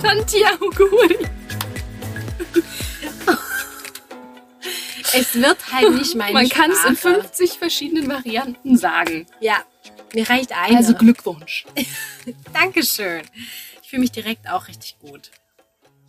Tanti 0.02 0.44
auguri. 0.46 1.18
Es 5.14 5.36
wird 5.36 5.72
halt 5.72 5.94
nicht 5.94 6.16
meine 6.16 6.34
Man 6.34 6.50
kann 6.50 6.72
es 6.72 6.84
in 6.86 6.98
Sprache. 6.98 7.22
50 7.22 7.52
verschiedenen 7.54 8.10
Varianten 8.10 8.78
sagen. 8.78 9.28
Ja, 9.40 9.64
mir 10.14 10.30
reicht 10.30 10.52
eine. 10.52 10.78
Also 10.78 10.94
Glückwunsch. 10.94 11.66
Dankeschön. 12.54 13.22
Ich 13.82 13.90
fühle 13.90 14.02
mich 14.02 14.12
direkt 14.12 14.50
auch 14.50 14.68
richtig 14.68 14.98
gut. 15.00 15.32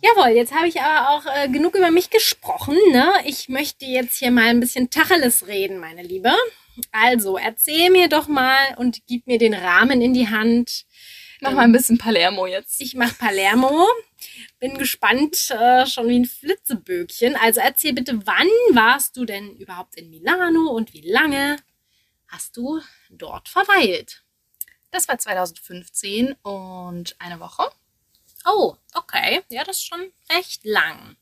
Jawohl, 0.01 0.35
jetzt 0.35 0.53
habe 0.53 0.67
ich 0.67 0.81
aber 0.81 1.09
auch 1.11 1.25
äh, 1.25 1.47
genug 1.47 1.75
über 1.75 1.89
mich 1.89 2.09
gesprochen. 2.09 2.75
Ne? 2.91 3.11
Ich 3.25 3.47
möchte 3.47 3.85
jetzt 3.85 4.17
hier 4.17 4.31
mal 4.31 4.47
ein 4.47 4.59
bisschen 4.59 4.89
Tacheles 4.89 5.47
reden, 5.47 5.79
meine 5.79 6.03
Liebe. 6.03 6.33
Also, 6.91 7.37
erzähl 7.37 7.89
mir 7.89 8.09
doch 8.09 8.27
mal 8.27 8.75
und 8.77 9.01
gib 9.07 9.27
mir 9.27 9.37
den 9.37 9.53
Rahmen 9.53 10.01
in 10.01 10.13
die 10.13 10.29
Hand. 10.29 10.85
Mach 11.41 11.51
mal 11.51 11.63
ein 11.63 11.71
bisschen 11.71 11.97
Palermo 11.97 12.47
jetzt. 12.47 12.81
Ich 12.81 12.95
mache 12.95 13.15
Palermo. 13.15 13.87
Bin 14.59 14.77
gespannt, 14.77 15.51
äh, 15.51 15.85
schon 15.85 16.07
wie 16.07 16.19
ein 16.19 16.25
Flitzeböckchen. 16.25 17.35
Also 17.35 17.59
erzähl 17.59 17.93
bitte, 17.93 18.25
wann 18.25 18.47
warst 18.71 19.17
du 19.17 19.25
denn 19.25 19.55
überhaupt 19.57 19.95
in 19.95 20.09
Milano 20.09 20.71
und 20.71 20.93
wie 20.93 21.07
lange 21.07 21.57
hast 22.27 22.57
du 22.57 22.81
dort 23.09 23.49
verweilt? 23.49 24.23
Das 24.91 25.07
war 25.07 25.17
2015 25.17 26.33
und 26.41 27.15
eine 27.19 27.39
Woche. 27.39 27.69
Oh, 28.45 28.75
okay. 28.93 29.41
Ja, 29.49 29.63
das 29.63 29.77
ist 29.77 29.85
schon 29.85 30.11
recht 30.31 30.63
lang. 30.63 31.17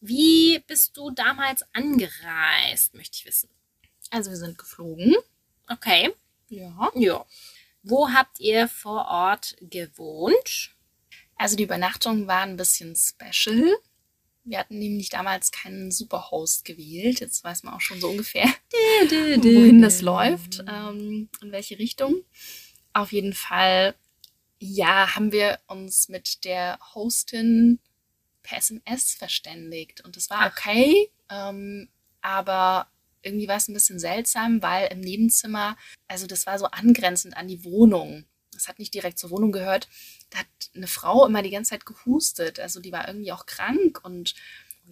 Wie 0.00 0.58
bist 0.66 0.96
du 0.96 1.10
damals 1.10 1.64
angereist, 1.72 2.94
möchte 2.94 3.16
ich 3.16 3.26
wissen. 3.26 3.48
Also 4.10 4.30
wir 4.30 4.36
sind 4.36 4.58
geflogen. 4.58 5.14
Okay. 5.68 6.14
Ja. 6.48 6.90
Ja. 6.94 7.26
Wo 7.82 8.10
habt 8.10 8.40
ihr 8.40 8.68
vor 8.68 9.06
Ort 9.06 9.56
gewohnt? 9.60 10.74
Also 11.36 11.56
die 11.56 11.64
Übernachtung 11.64 12.26
war 12.26 12.42
ein 12.42 12.56
bisschen 12.56 12.96
special. 12.96 13.76
Wir 14.44 14.58
hatten 14.58 14.78
nämlich 14.78 15.10
damals 15.10 15.52
keinen 15.52 15.90
Superhost 15.90 16.64
gewählt. 16.64 17.20
Jetzt 17.20 17.44
weiß 17.44 17.62
man 17.62 17.74
auch 17.74 17.80
schon 17.80 18.00
so 18.00 18.08
ungefähr, 18.08 18.46
wohin 18.72 19.82
das 19.82 20.00
läuft, 20.00 20.64
ähm, 20.66 21.28
in 21.42 21.52
welche 21.52 21.78
Richtung. 21.78 22.24
Auf 22.94 23.12
jeden 23.12 23.34
Fall, 23.34 23.94
ja, 24.58 25.14
haben 25.14 25.32
wir 25.32 25.58
uns 25.66 26.08
mit 26.08 26.44
der 26.44 26.78
Hostin 26.94 27.78
per 28.42 28.58
SMS 28.58 29.12
verständigt. 29.12 30.02
Und 30.04 30.16
das 30.16 30.30
war 30.30 30.46
okay, 30.46 31.10
ähm, 31.30 31.88
aber 32.22 32.88
irgendwie 33.22 33.48
war 33.48 33.56
es 33.56 33.68
ein 33.68 33.74
bisschen 33.74 33.98
seltsam, 33.98 34.62
weil 34.62 34.88
im 34.92 35.00
Nebenzimmer, 35.00 35.76
also 36.06 36.26
das 36.26 36.46
war 36.46 36.58
so 36.58 36.66
angrenzend 36.66 37.36
an 37.36 37.48
die 37.48 37.64
Wohnung. 37.64 38.24
Das 38.52 38.68
hat 38.68 38.78
nicht 38.78 38.94
direkt 38.94 39.18
zur 39.18 39.30
Wohnung 39.30 39.52
gehört. 39.52 39.88
Da 40.30 40.38
hat 40.40 40.46
eine 40.74 40.86
Frau 40.88 41.26
immer 41.26 41.42
die 41.42 41.50
ganze 41.50 41.70
Zeit 41.70 41.86
gehustet. 41.86 42.58
Also 42.60 42.80
die 42.80 42.92
war 42.92 43.06
irgendwie 43.06 43.32
auch 43.32 43.46
krank 43.46 44.00
und 44.02 44.34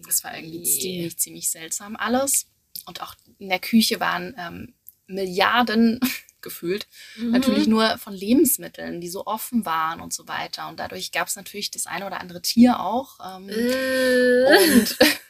das 0.05 0.23
war 0.23 0.35
irgendwie 0.35 0.59
Je. 0.59 0.63
ziemlich, 0.79 1.17
ziemlich 1.17 1.49
seltsam 1.49 1.95
alles. 1.95 2.47
Und 2.85 3.01
auch 3.01 3.15
in 3.39 3.49
der 3.49 3.59
Küche 3.59 3.99
waren 3.99 4.35
ähm, 4.37 4.73
Milliarden 5.07 5.99
gefühlt 6.41 6.87
Mhm. 7.17 7.31
natürlich 7.31 7.67
nur 7.67 7.97
von 7.97 8.13
Lebensmitteln, 8.13 9.01
die 9.01 9.09
so 9.09 9.25
offen 9.25 9.65
waren 9.65 9.99
und 10.01 10.13
so 10.13 10.27
weiter. 10.27 10.69
Und 10.69 10.79
dadurch 10.79 11.11
gab 11.11 11.27
es 11.27 11.35
natürlich 11.35 11.71
das 11.71 11.87
eine 11.87 12.05
oder 12.05 12.21
andere 12.21 12.41
Tier 12.41 12.79
auch. 12.79 13.17
Ähm, 13.25 13.49
Äh, 13.49 14.45
und 14.45 14.97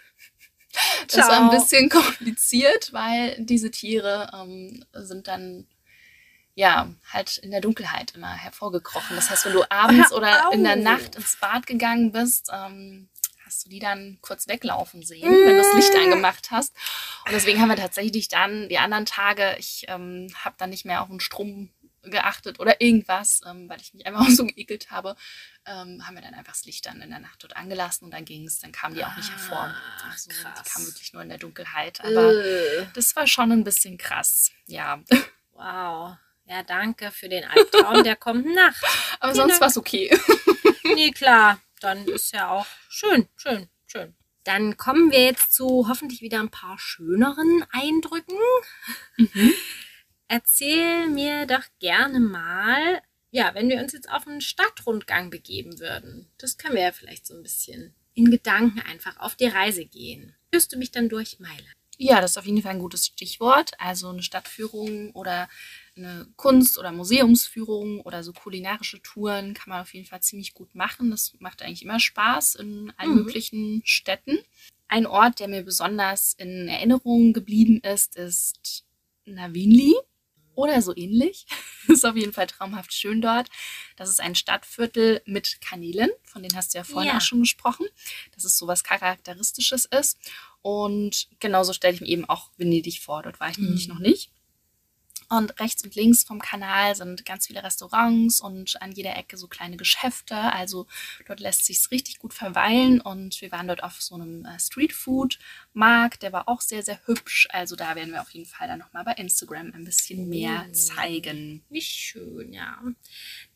das 1.12 1.28
war 1.28 1.38
ein 1.42 1.50
Ciao. 1.50 1.60
bisschen 1.60 1.90
kompliziert, 1.90 2.94
weil 2.94 3.36
diese 3.40 3.72
Tiere 3.72 4.30
ähm, 4.34 4.84
sind 4.94 5.28
dann 5.28 5.68
ja 6.56 6.90
halt 7.14 7.38
in 7.38 7.52
der 7.52 7.62
Dunkelheit 7.62 8.16
immer 8.16 8.34
hervorgekrochen. 8.34 9.16
Das 9.16 9.30
heißt, 9.30 9.46
wenn 9.46 9.54
du 9.54 9.64
abends 9.72 10.12
oder 10.14 10.50
in 10.52 10.64
der. 10.64 10.76
Nacht 10.76 11.16
ins 11.16 11.38
Bad 11.40 11.68
gegangen 11.68 12.12
bist, 12.12 12.50
ähm, 12.52 13.10
hast 13.46 13.66
du 13.66 13.70
die 13.70 13.80
dann 13.80 14.18
kurz 14.22 14.48
weglaufen 14.48 15.04
sehen, 15.04 15.32
wenn 15.32 15.56
du 15.56 15.58
das 15.58 15.74
Licht 15.74 15.94
Mm. 15.94 15.98
angemacht 16.12 16.50
hast. 16.52 16.74
Und 17.26 17.32
deswegen 17.34 17.62
haben 17.62 17.70
wir 17.70 17.76
tatsächlich 17.78 18.28
dann 18.28 18.68
die 18.70 18.78
anderen 18.78 19.06
Tage, 19.06 19.56
ich 19.60 19.86
ähm, 19.88 20.28
habe 20.44 20.56
dann 20.58 20.70
nicht 20.70 20.84
mehr 20.86 21.02
auf 21.02 21.08
den 21.10 21.20
Strom 21.20 21.70
geachtet 22.12 22.60
oder 22.60 22.82
irgendwas, 22.82 23.42
ähm, 23.46 23.70
weil 23.70 23.82
ich 23.82 23.94
mich 23.94 24.06
einfach 24.06 24.28
so 24.30 24.46
geekelt 24.46 24.92
habe, 24.92 25.16
ähm, 25.66 26.06
haben 26.06 26.16
wir 26.16 26.22
dann 26.22 26.34
einfach 26.34 26.54
das 26.54 26.66
Licht 26.66 26.86
dann 26.86 27.02
in 27.02 27.10
der 27.10 27.20
Nacht 27.20 27.44
dort 27.44 27.56
angelassen 27.56 28.06
und 28.06 28.12
dann 28.12 28.26
ging 28.26 28.46
es, 28.46 28.60
dann 28.60 28.72
kamen 28.72 28.96
die 28.96 29.04
auch 29.06 29.16
nicht 29.16 29.30
hervor. 29.30 29.58
Ah, 29.58 30.10
Also, 30.12 30.30
krass. 30.30 30.64
Die 30.64 30.70
kamen 30.70 30.86
wirklich 30.88 31.14
nur 31.14 31.22
in 31.22 31.30
der 31.30 31.38
Dunkelheit. 31.38 32.02
Aber 32.02 32.34
äh, 32.34 32.88
das 32.94 33.16
war 33.16 33.28
schon 33.28 33.52
ein 33.52 33.64
bisschen 33.64 33.98
krass. 33.98 34.52
Ja. 34.66 35.02
wow. 35.54 36.16
Ja, 36.50 36.64
danke 36.64 37.12
für 37.12 37.28
den 37.28 37.44
Albtraum. 37.44 38.04
Der 38.04 38.16
kommt 38.16 38.46
nachts. 38.46 38.82
Aber 39.20 39.34
Vielen 39.34 39.48
sonst 39.50 39.62
war 39.62 39.68
es 39.68 39.78
okay. 39.78 40.18
Nee, 40.96 41.12
klar. 41.12 41.60
Dann 41.82 42.08
ist 42.08 42.34
ja 42.34 42.50
auch 42.50 42.66
schön, 42.90 43.28
schön, 43.36 43.68
schön. 43.86 44.16
Dann 44.46 44.78
kommen 44.78 45.12
wir 45.12 45.22
jetzt 45.26 45.54
zu 45.54 45.88
hoffentlich 45.90 46.22
wieder 46.22 46.40
ein 46.40 46.50
paar 46.50 46.80
schöneren 46.80 47.66
Eindrücken. 47.72 48.38
Erzähl 50.28 51.08
mir 51.10 51.46
doch 51.46 51.64
gerne 51.80 52.20
mal, 52.20 53.02
ja, 53.32 53.54
wenn 53.54 53.70
wir 53.70 53.80
uns 53.80 53.94
jetzt 53.94 54.10
auf 54.12 54.28
einen 54.28 54.42
Stadtrundgang 54.42 55.30
begeben 55.30 55.80
würden. 55.80 56.30
Das 56.38 56.58
können 56.58 56.76
wir 56.76 56.84
ja 56.84 56.92
vielleicht 56.92 57.26
so 57.26 57.34
ein 57.36 57.44
bisschen 57.44 57.94
in 58.14 58.32
Gedanken 58.32 58.80
einfach 58.82 59.18
auf 59.20 59.36
die 59.36 59.46
Reise 59.48 59.86
gehen. 59.86 60.36
Führst 60.52 60.74
du 60.74 60.78
mich 60.78 60.92
dann 60.92 61.08
durch 61.10 61.40
Mailand? 61.40 61.72
Ja, 62.00 62.22
das 62.22 62.32
ist 62.32 62.38
auf 62.38 62.46
jeden 62.46 62.62
Fall 62.62 62.74
ein 62.74 62.80
gutes 62.80 63.08
Stichwort. 63.08 63.72
Also 63.80 64.10
eine 64.10 64.22
Stadtführung 64.22 65.12
oder 65.12 65.50
eine 65.96 66.28
Kunst- 66.36 66.78
oder 66.78 66.92
Museumsführung 66.92 68.02
oder 68.02 68.24
so 68.24 68.34
kulinarische 68.34 69.02
Touren 69.02 69.54
kann 69.56 69.70
man 69.72 69.82
auf 69.82 69.94
jeden 69.94 70.06
Fall 70.06 70.22
ziemlich 70.22 70.54
gut 70.54 70.76
machen. 70.76 71.10
Das 71.10 71.34
macht 71.40 71.62
eigentlich 71.64 71.84
immer 71.84 72.00
Spaß 72.00 72.56
in 72.56 72.94
allen 72.98 73.12
Mhm. 73.12 73.16
möglichen 73.24 73.82
Städten. 73.84 74.38
Ein 74.88 75.06
Ort, 75.08 75.40
der 75.40 75.48
mir 75.48 75.64
besonders 75.64 76.34
in 76.34 76.68
Erinnerung 76.68 77.34
geblieben 77.34 77.82
ist, 77.82 78.16
ist 78.16 78.86
Navinli 79.26 79.96
oder 80.58 80.82
so 80.82 80.94
ähnlich. 80.96 81.46
ist 81.88 82.06
auf 82.06 82.16
jeden 82.18 82.34
Fall 82.34 82.48
traumhaft 82.48 82.92
schön 82.94 83.22
dort. 83.22 83.48
Das 83.96 84.10
ist 84.10 84.20
ein 84.20 84.36
Stadtviertel 84.36 85.22
mit 85.26 85.62
Kanälen, 85.62 86.10
von 86.24 86.42
denen 86.44 86.56
hast 86.58 86.74
du 86.74 86.80
ja 86.80 86.84
vorhin 86.84 87.12
Ja. 87.12 87.18
auch 87.18 87.22
schon 87.22 87.40
gesprochen, 87.42 87.86
dass 88.36 88.44
es 88.44 88.58
so 88.58 88.68
was 88.68 88.84
Charakteristisches 88.84 89.86
ist. 89.86 90.18
Und 90.62 91.28
genauso 91.40 91.72
stelle 91.74 91.94
ich 91.94 92.02
mir 92.02 92.08
eben 92.08 92.26
auch 92.28 92.50
Venedig 92.58 93.00
vor. 93.02 93.22
Dort 93.24 93.40
war 93.40 93.50
ich 93.50 93.58
nämlich 93.58 93.88
Mhm. 93.88 93.94
noch 93.94 94.00
nicht. 94.02 94.32
Und 95.30 95.60
rechts 95.60 95.84
und 95.84 95.94
links 95.96 96.24
vom 96.24 96.40
Kanal 96.40 96.96
sind 96.96 97.26
ganz 97.26 97.48
viele 97.48 97.62
Restaurants 97.64 98.40
und 98.40 98.82
an 98.82 98.92
jeder 98.94 99.18
Ecke 99.18 99.36
so 99.38 99.48
kleine 99.48 99.76
Geschäfte. 99.76 100.36
Also 100.36 100.88
dort 101.28 101.40
lässt 101.42 101.66
sich's 101.66 101.92
richtig 101.92 102.20
gut 102.20 102.34
verweilen. 102.34 103.02
Und 103.02 103.42
wir 103.42 103.52
waren 103.52 103.68
dort 103.68 103.84
auf 103.84 104.02
so 104.02 104.16
einem 104.16 104.46
äh, 104.46 104.58
Streetfood-Markt. 104.58 106.24
Der 106.24 106.32
war 106.32 106.48
auch 106.48 106.62
sehr, 106.62 106.82
sehr 106.84 107.00
hübsch. 107.06 107.48
Also 107.52 107.76
da 107.76 107.96
werden 107.96 108.14
wir 108.14 108.22
auf 108.22 108.30
jeden 108.32 108.46
Fall 108.50 108.68
dann 108.68 108.80
nochmal 108.80 109.04
bei 109.04 109.14
Instagram 109.14 109.74
ein 109.74 109.84
bisschen 109.84 110.30
mehr 110.30 110.64
Mhm. 110.68 110.74
zeigen. 110.74 111.64
Wie 111.70 111.82
schön, 111.82 112.54
ja. 112.54 112.82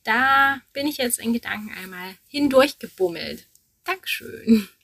Da 0.04 0.62
bin 0.74 0.88
ich 0.88 0.98
jetzt 0.98 1.20
in 1.20 1.32
Gedanken 1.34 1.72
einmal 1.82 2.16
hindurchgebummelt. 2.28 3.48
Dankeschön. 3.86 4.68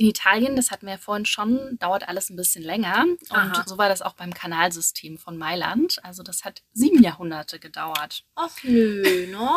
In 0.00 0.06
Italien, 0.06 0.56
das 0.56 0.70
hatten 0.70 0.86
wir 0.86 0.94
ja 0.94 0.98
vorhin 0.98 1.26
schon, 1.26 1.76
dauert 1.78 2.08
alles 2.08 2.30
ein 2.30 2.36
bisschen 2.36 2.64
länger. 2.64 3.04
Und 3.04 3.28
Aha. 3.28 3.64
so 3.68 3.76
war 3.76 3.90
das 3.90 4.00
auch 4.00 4.14
beim 4.14 4.32
Kanalsystem 4.32 5.18
von 5.18 5.36
Mailand. 5.36 6.02
Also 6.02 6.22
das 6.22 6.42
hat 6.42 6.62
sieben 6.72 7.02
Jahrhunderte 7.02 7.58
gedauert. 7.58 8.24
Ach 8.34 8.56
nö, 8.62 9.26
ne? 9.26 9.50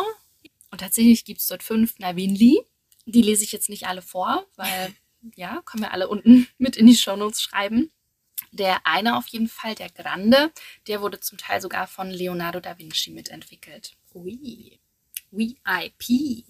Und 0.70 0.82
tatsächlich 0.82 1.24
gibt 1.24 1.40
es 1.40 1.46
dort 1.46 1.62
fünf 1.62 1.98
Navigli. 1.98 2.60
Die 3.06 3.22
lese 3.22 3.42
ich 3.42 3.52
jetzt 3.52 3.70
nicht 3.70 3.86
alle 3.86 4.02
vor, 4.02 4.44
weil, 4.56 4.94
ja, 5.34 5.62
können 5.64 5.84
wir 5.84 5.92
alle 5.92 6.08
unten 6.08 6.46
mit 6.58 6.76
in 6.76 6.88
die 6.88 6.94
Shownotes 6.94 7.40
schreiben. 7.40 7.90
Der 8.52 8.86
eine 8.86 9.16
auf 9.16 9.26
jeden 9.28 9.48
Fall, 9.48 9.74
der 9.74 9.88
Grande, 9.88 10.52
der 10.88 11.00
wurde 11.00 11.20
zum 11.20 11.38
Teil 11.38 11.62
sogar 11.62 11.86
von 11.86 12.10
Leonardo 12.10 12.60
da 12.60 12.76
Vinci 12.76 13.12
mitentwickelt. 13.12 13.96
Ui. 14.12 14.78
VIP. 15.30 16.44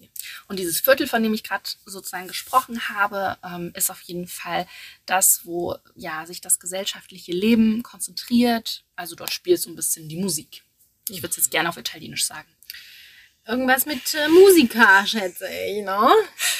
Und 0.47 0.59
dieses 0.59 0.79
Viertel, 0.79 1.07
von 1.07 1.23
dem 1.23 1.33
ich 1.33 1.43
gerade 1.43 1.63
sozusagen 1.85 2.27
gesprochen 2.27 2.89
habe, 2.89 3.37
ähm, 3.43 3.71
ist 3.75 3.89
auf 3.89 4.01
jeden 4.01 4.27
Fall 4.27 4.67
das, 5.05 5.45
wo 5.45 5.75
ja 5.95 6.25
sich 6.25 6.41
das 6.41 6.59
gesellschaftliche 6.59 7.31
Leben 7.31 7.83
konzentriert. 7.83 8.83
Also 8.95 9.15
dort 9.15 9.33
spielt 9.33 9.61
so 9.61 9.69
ein 9.69 9.75
bisschen 9.75 10.09
die 10.09 10.17
Musik. 10.17 10.63
Ich 11.09 11.21
würde 11.21 11.29
es 11.31 11.37
jetzt 11.37 11.51
gerne 11.51 11.69
auf 11.69 11.77
Italienisch 11.77 12.25
sagen. 12.25 12.47
Irgendwas 13.47 13.85
mit 13.85 14.13
äh, 14.15 14.27
Musiker, 14.27 15.05
schätze 15.05 15.47
ich, 15.47 15.83
ne? 15.83 16.09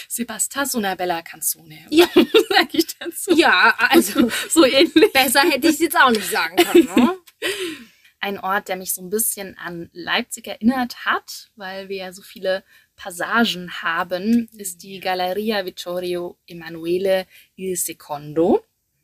Se 0.08 0.24
basta 0.24 0.66
su 0.66 0.78
una 0.78 0.94
bella 0.96 1.24
canzone. 1.24 1.88
Ja. 1.90 2.08
sag 2.50 2.74
ich 2.74 2.86
dazu. 2.98 3.34
Ja, 3.36 3.76
also 3.78 4.30
So 4.50 4.66
ähnlich. 4.66 5.12
besser 5.12 5.42
hätte 5.42 5.68
ich 5.68 5.74
es 5.76 5.80
jetzt 5.80 5.98
auch 5.98 6.12
nicht 6.12 6.30
sagen 6.30 6.56
können, 6.58 6.86
ne? 6.96 7.18
Ein 8.20 8.40
Ort, 8.40 8.68
der 8.68 8.76
mich 8.76 8.94
so 8.94 9.02
ein 9.02 9.10
bisschen 9.10 9.58
an 9.58 9.90
Leipzig 9.94 10.48
erinnert 10.48 11.06
hat, 11.06 11.50
weil 11.56 11.90
wir 11.90 11.98
ja 11.98 12.14
so 12.14 12.22
viele 12.22 12.64
Passagen 12.96 13.82
haben, 13.82 14.50
ist 14.58 14.84
die 14.84 15.00
Galleria 15.00 15.66
Vittorio 15.66 16.38
Emanuele 16.48 17.28
il 17.56 17.76
Secondo. 17.76 18.64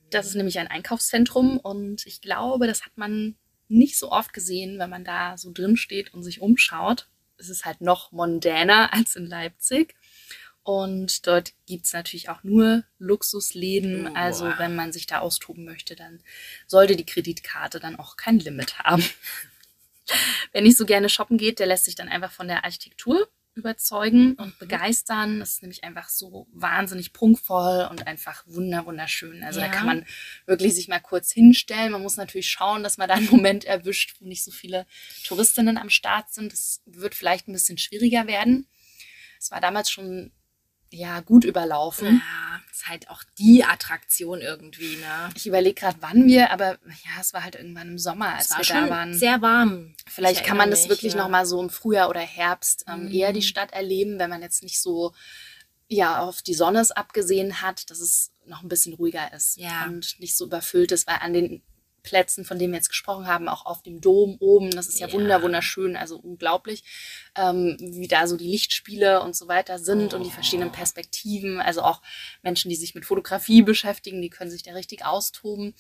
Das 0.10 0.28
ist 0.28 0.36
nämlich 0.36 0.60
ein 0.60 0.68
Einkaufszentrum 0.68 1.58
und 1.58 2.06
ich 2.06 2.22
glaube, 2.22 2.68
das 2.68 2.84
hat 2.84 2.98
man 2.98 3.36
nicht 3.68 3.98
so 3.98 4.12
oft 4.12 4.34
gesehen, 4.34 4.80
wenn 4.80 4.90
man 4.90 5.06
da 5.06 5.38
so 5.38 5.52
drin 5.52 5.78
steht 5.78 6.14
und 6.14 6.24
sich 6.24 6.42
umschaut. 6.42 7.08
Es 7.38 7.50
ist 7.50 7.66
halt 7.66 7.82
noch 7.82 8.12
mondäner 8.12 8.94
als 8.94 9.16
in 9.16 9.26
Leipzig. 9.26 9.96
Und 10.64 11.26
dort 11.26 11.54
gibt's 11.66 11.94
natürlich 11.94 12.30
auch 12.30 12.44
nur 12.44 12.84
Luxusläden. 13.00 14.08
Oh, 14.08 14.14
Also 14.14 14.46
wenn 14.58 14.76
man 14.76 14.94
sich 14.94 15.08
da 15.08 15.20
austoben 15.20 15.66
möchte, 15.66 15.96
dann 15.96 16.22
sollte 16.68 16.96
die 16.96 17.06
Kreditkarte 17.06 17.80
dann 17.80 17.96
auch 17.96 18.16
kein 18.16 18.38
Limit 18.38 18.78
haben. 18.80 19.04
Wer 20.52 20.62
nicht 20.62 20.78
so 20.78 20.86
gerne 20.86 21.10
shoppen 21.10 21.38
geht, 21.38 21.58
der 21.58 21.66
lässt 21.66 21.86
sich 21.86 21.96
dann 21.96 22.10
einfach 22.10 22.32
von 22.32 22.48
der 22.48 22.64
Architektur 22.64 23.28
überzeugen 23.54 24.36
und 24.36 24.58
begeistern. 24.60 25.40
Das 25.40 25.52
ist 25.54 25.62
nämlich 25.62 25.84
einfach 25.84 26.10
so 26.10 26.48
wahnsinnig 26.54 27.14
prunkvoll 27.14 27.88
und 27.90 28.08
einfach 28.08 28.44
wunder 28.48 28.86
wunderschön. 28.86 29.44
Also 29.44 29.60
Ja. 29.60 29.68
da 29.68 29.72
kann 29.74 29.86
man 29.86 30.06
wirklich 30.46 30.74
sich 30.76 30.88
mal 30.88 31.00
kurz 31.00 31.32
hinstellen. 31.32 31.92
Man 31.92 32.02
muss 32.02 32.18
natürlich 32.18 32.50
schauen, 32.50 32.84
dass 32.84 32.98
man 32.98 33.10
da 33.10 33.16
einen 33.16 33.30
Moment 33.32 33.66
erwischt, 33.66 34.16
wo 34.20 34.26
nicht 34.26 34.44
so 34.44 34.52
viele 34.52 34.86
Touristinnen 35.26 35.78
am 35.78 35.90
Start 35.90 36.34
sind. 36.34 36.52
Das 36.54 36.82
wird 36.86 37.16
vielleicht 37.16 37.48
ein 37.48 37.54
bisschen 37.54 37.78
schwieriger 37.78 38.28
werden. 38.28 38.68
Es 39.40 39.52
war 39.52 39.60
damals 39.60 39.90
schon 39.92 40.32
ja 40.92 41.22
gut 41.22 41.44
überlaufen. 41.46 42.08
Ja, 42.18 42.60
ist 42.72 42.88
halt 42.88 43.10
auch 43.10 43.24
die 43.38 43.64
Attraktion 43.64 44.42
irgendwie, 44.42 44.98
ne? 44.98 45.30
Ich 45.36 45.48
überlege 45.48 45.74
gerade, 45.80 45.98
wann 46.02 46.28
wir, 46.28 46.52
aber 46.52 46.78
ja, 46.86 47.20
es 47.22 47.34
war 47.34 47.44
halt 47.44 47.56
irgendwann 47.56 47.88
im 47.90 47.98
Sommer, 47.98 48.36
als 48.36 48.46
Es 48.46 48.52
war 48.52 48.58
wir 48.60 48.64
schon 48.66 48.84
da 48.86 48.90
waren. 48.90 49.14
sehr 49.14 49.42
warm. 49.42 49.96
Vielleicht 50.08 50.42
Ich 50.42 50.46
kann 50.48 50.58
man 50.58 50.70
das 50.70 50.82
mich, 50.82 50.90
wirklich 50.90 51.14
ja. 51.14 51.20
noch 51.20 51.30
mal 51.30 51.46
so 51.46 51.62
im 51.62 51.70
Frühjahr 51.70 52.10
oder 52.10 52.20
Herbst 52.20 52.86
ähm, 52.88 53.06
Mhm. 53.06 53.12
eher 53.14 53.34
die 53.34 53.42
Stadt 53.42 53.72
erleben, 53.72 54.20
wenn 54.20 54.30
man 54.30 54.42
jetzt 54.42 54.64
nicht 54.64 54.82
so 54.82 55.14
ja 55.88 56.20
auf 56.20 56.42
die 56.42 56.54
Sonne 56.54 56.80
es 56.80 56.92
abgesehen 56.92 57.62
hat, 57.62 57.90
dass 57.90 58.00
es 58.00 58.32
noch 58.46 58.62
ein 58.64 58.70
bisschen 58.70 58.94
ruhiger 58.94 59.34
ist 59.34 59.58
Ja. 59.58 59.86
und 59.86 60.20
nicht 60.20 60.36
so 60.38 60.46
überfüllt 60.46 60.92
ist, 60.92 61.08
weil 61.08 61.18
an 61.22 61.34
den 61.34 61.62
Plätzen, 62.04 62.46
von 62.46 62.58
denen 62.60 62.74
wir 62.74 62.78
jetzt 62.78 62.90
gesprochen 62.90 63.28
haben, 63.28 63.48
auch 63.48 63.66
auf 63.66 63.82
dem 63.84 64.02
Dom 64.02 64.38
oben, 64.40 64.72
das 64.72 64.88
ist 64.88 65.00
ja, 65.00 65.08
Ja. 65.08 65.14
wunder 65.14 65.42
wunderschön, 65.42 65.96
also 65.96 66.18
unglaublich, 66.18 66.84
ähm, 67.36 67.78
wie 67.80 68.08
da 68.08 68.28
so 68.28 68.38
die 68.38 68.48
Lichtspiele 68.48 69.22
und 69.22 69.36
so 69.36 69.48
weiter 69.48 69.80
sind 69.80 70.14
und 70.14 70.24
die 70.24 70.32
verschiedenen 70.32 70.72
Perspektiven, 70.72 71.62
also 71.62 71.82
auch 71.82 72.02
Menschen, 72.42 72.70
die 72.70 72.76
sich 72.76 72.96
mit 72.96 73.06
Fotografie 73.06 73.62
beschäftigen, 73.62 74.22
die 74.22 74.30
können 74.30 74.52
sich 74.52 74.64
da 74.64 74.74
richtig 74.74 75.06
austoben 75.06 75.74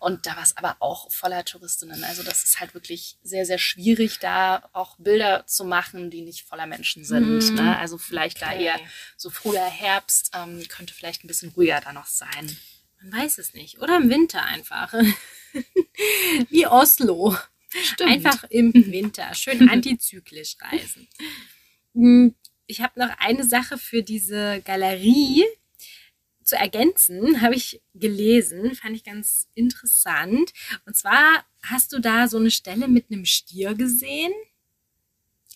und 0.00 0.26
da 0.26 0.36
war 0.36 0.42
es 0.42 0.56
aber 0.56 0.76
auch 0.80 1.10
voller 1.10 1.44
Touristinnen. 1.44 2.04
Also 2.04 2.22
das 2.22 2.44
ist 2.44 2.60
halt 2.60 2.74
wirklich 2.74 3.16
sehr, 3.22 3.46
sehr 3.46 3.58
schwierig, 3.58 4.18
da 4.18 4.68
auch 4.72 4.96
Bilder 4.98 5.46
zu 5.46 5.64
machen, 5.64 6.10
die 6.10 6.22
nicht 6.22 6.42
voller 6.42 6.66
Menschen 6.66 7.04
sind. 7.04 7.50
Mhm. 7.50 7.54
Ne? 7.56 7.78
Also 7.78 7.98
vielleicht 7.98 8.42
da 8.42 8.48
Okay. 8.48 8.64
eher 8.64 8.80
so 9.16 9.30
früher 9.30 9.64
Herbst 9.64 10.30
ähm, 10.34 10.64
könnte 10.68 10.94
vielleicht 10.94 11.24
ein 11.24 11.28
bisschen 11.28 11.50
ruhiger 11.50 11.80
da 11.80 11.92
noch 11.92 12.06
sein. 12.06 12.56
Man 13.02 13.12
weiß 13.22 13.38
es 13.38 13.54
nicht. 13.54 13.80
Oder 13.80 13.96
im 13.98 14.10
Winter 14.10 14.44
einfach. 14.44 14.92
Wie 16.50 16.66
Oslo. 16.66 17.36
Stimmt. 17.70 18.10
Einfach 18.10 18.44
im 18.50 18.72
Winter. 18.74 19.34
Schön 19.34 19.68
antizyklisch 19.68 20.56
reisen. 20.60 21.08
Hm, 21.94 22.34
Ich 22.66 22.80
habe 22.80 22.98
noch 22.98 23.10
eine 23.18 23.44
Sache 23.44 23.78
für 23.78 24.02
diese 24.02 24.62
Galerie 24.64 25.44
zu 26.44 26.56
ergänzen, 26.56 27.42
habe 27.42 27.54
ich 27.54 27.82
gelesen, 27.94 28.74
fand 28.74 28.96
ich 28.96 29.04
ganz 29.04 29.48
interessant. 29.54 30.52
Und 30.86 30.96
zwar 30.96 31.44
hast 31.62 31.92
du 31.92 31.98
da 31.98 32.26
so 32.26 32.38
eine 32.38 32.50
Stelle 32.50 32.88
mit 32.88 33.10
einem 33.10 33.26
Stier 33.26 33.74
gesehen. 33.74 34.32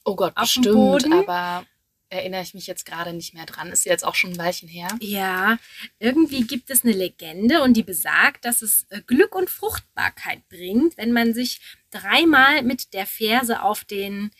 Oh 0.04 0.16
Gott, 0.16 0.36
auf 0.36 0.42
bestimmt, 0.42 1.10
aber 1.12 1.64
erinnere 2.12 2.42
ich 2.42 2.54
mich 2.54 2.66
jetzt 2.66 2.84
gerade 2.84 3.12
nicht 3.12 3.34
mehr 3.34 3.46
dran. 3.46 3.72
Ist 3.72 3.86
jetzt 3.86 4.04
auch 4.04 4.14
schon 4.14 4.32
ein 4.32 4.38
Weilchen 4.38 4.68
her. 4.68 4.88
Ja, 5.00 5.58
irgendwie 5.98 6.42
gibt 6.42 6.70
es 6.70 6.84
eine 6.84 6.92
Legende 6.92 7.62
und 7.62 7.74
die 7.74 7.82
besagt, 7.82 8.44
dass 8.44 8.62
es 8.62 8.86
äh, 8.90 9.00
Glück 9.00 9.34
und 9.34 9.50
Fruchtbarkeit 9.50 10.46
bringt, 10.48 10.96
wenn 10.98 11.12
man 11.12 11.34
sich 11.34 11.60
dreimal 11.90 12.62
mit 12.62 12.92
der 12.92 13.06
Ferse 13.06 13.62
auf 13.62 13.84
den, 13.84 14.30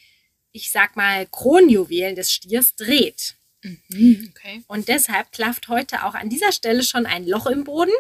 ich 0.53 0.71
sag 0.71 0.97
mal, 0.97 1.27
Kronjuwelen 1.27 2.15
des 2.15 2.31
Stiers 2.31 2.77
dreht. 2.77 3.37
Okay. 3.65 4.65
Und 4.67 4.89
deshalb 4.89 5.33
klafft 5.33 5.69
heute 5.69 6.05
auch 6.05 6.15
an 6.15 6.29
dieser 6.29 6.53
Stelle 6.53 6.83
schon 6.83 7.07
ein 7.07 7.27
Loch 7.27 7.47
im 7.47 7.65
Boden, 7.65 7.93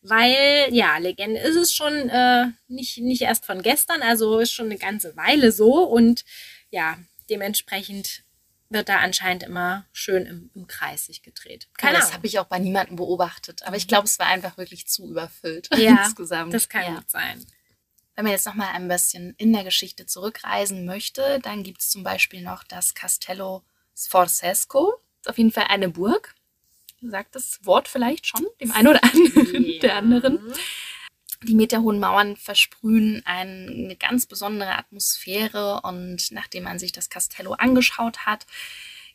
weil, 0.00 0.68
ja, 0.70 0.98
Legende 0.98 1.38
ist 1.40 1.56
es 1.56 1.74
schon 1.74 1.92
äh, 2.08 2.46
nicht, 2.66 2.98
nicht 2.98 3.22
erst 3.22 3.44
von 3.44 3.62
gestern, 3.62 4.02
also 4.02 4.38
ist 4.38 4.52
schon 4.52 4.66
eine 4.66 4.78
ganze 4.78 5.14
Weile 5.16 5.52
so 5.52 5.84
und 5.84 6.24
ja, 6.70 6.98
dementsprechend 7.28 8.24
wird 8.72 8.88
da 8.88 8.98
anscheinend 8.98 9.42
immer 9.42 9.86
schön 9.92 10.26
im, 10.26 10.50
im 10.54 10.66
Kreis 10.66 11.06
sich 11.06 11.22
gedreht. 11.22 11.68
Keine 11.76 11.98
das 11.98 12.12
habe 12.12 12.26
ich 12.26 12.38
auch 12.38 12.46
bei 12.46 12.58
niemandem 12.58 12.96
beobachtet. 12.96 13.62
Aber 13.64 13.76
ich 13.76 13.88
glaube, 13.88 14.06
es 14.06 14.18
war 14.18 14.26
einfach 14.26 14.56
wirklich 14.56 14.86
zu 14.86 15.08
überfüllt 15.08 15.68
Ja, 15.76 16.04
insgesamt. 16.04 16.54
Das 16.54 16.68
kann 16.68 16.84
ja. 16.84 16.94
gut 16.94 17.10
sein. 17.10 17.44
Wenn 18.14 18.24
man 18.24 18.32
jetzt 18.32 18.46
noch 18.46 18.54
mal 18.54 18.68
ein 18.68 18.88
bisschen 18.88 19.34
in 19.38 19.52
der 19.52 19.64
Geschichte 19.64 20.06
zurückreisen 20.06 20.84
möchte, 20.84 21.40
dann 21.40 21.62
gibt 21.62 21.80
es 21.80 21.90
zum 21.90 22.02
Beispiel 22.02 22.42
noch 22.42 22.62
das 22.64 22.94
Castello 22.94 23.62
Sforzesco. 23.96 24.94
Ist 25.20 25.30
auf 25.30 25.38
jeden 25.38 25.52
Fall 25.52 25.66
eine 25.68 25.88
Burg. 25.88 26.34
Sagt 27.00 27.34
das 27.34 27.64
Wort 27.64 27.88
vielleicht 27.88 28.26
schon 28.26 28.46
dem 28.60 28.70
einen 28.72 28.88
oder 28.88 29.02
anderen 29.02 29.80
der 29.80 29.96
anderen. 29.96 30.52
Die 31.44 31.54
meterhohen 31.54 31.98
Mauern 31.98 32.36
versprühen 32.36 33.22
ein- 33.24 33.68
eine 33.68 33.96
ganz 33.96 34.26
besondere 34.26 34.76
Atmosphäre 34.76 35.80
und 35.82 36.30
nachdem 36.30 36.64
man 36.64 36.78
sich 36.78 36.92
das 36.92 37.10
Castello 37.10 37.52
angeschaut 37.54 38.26
hat, 38.26 38.46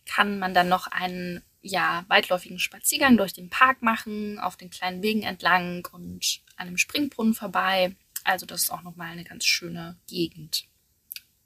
kann 0.05 0.39
man 0.39 0.53
dann 0.53 0.69
noch 0.69 0.87
einen 0.87 1.41
ja, 1.61 2.05
weitläufigen 2.07 2.59
Spaziergang 2.59 3.17
durch 3.17 3.33
den 3.33 3.49
Park 3.49 3.81
machen, 3.81 4.39
auf 4.39 4.55
den 4.55 4.69
kleinen 4.69 5.01
Wegen 5.01 5.23
entlang 5.23 5.87
und 5.91 6.41
an 6.55 6.67
einem 6.67 6.77
Springbrunnen 6.77 7.33
vorbei. 7.33 7.95
Also 8.23 8.45
das 8.45 8.63
ist 8.63 8.71
auch 8.71 8.83
nochmal 8.83 9.11
eine 9.11 9.23
ganz 9.23 9.45
schöne 9.45 9.97
Gegend. 10.07 10.65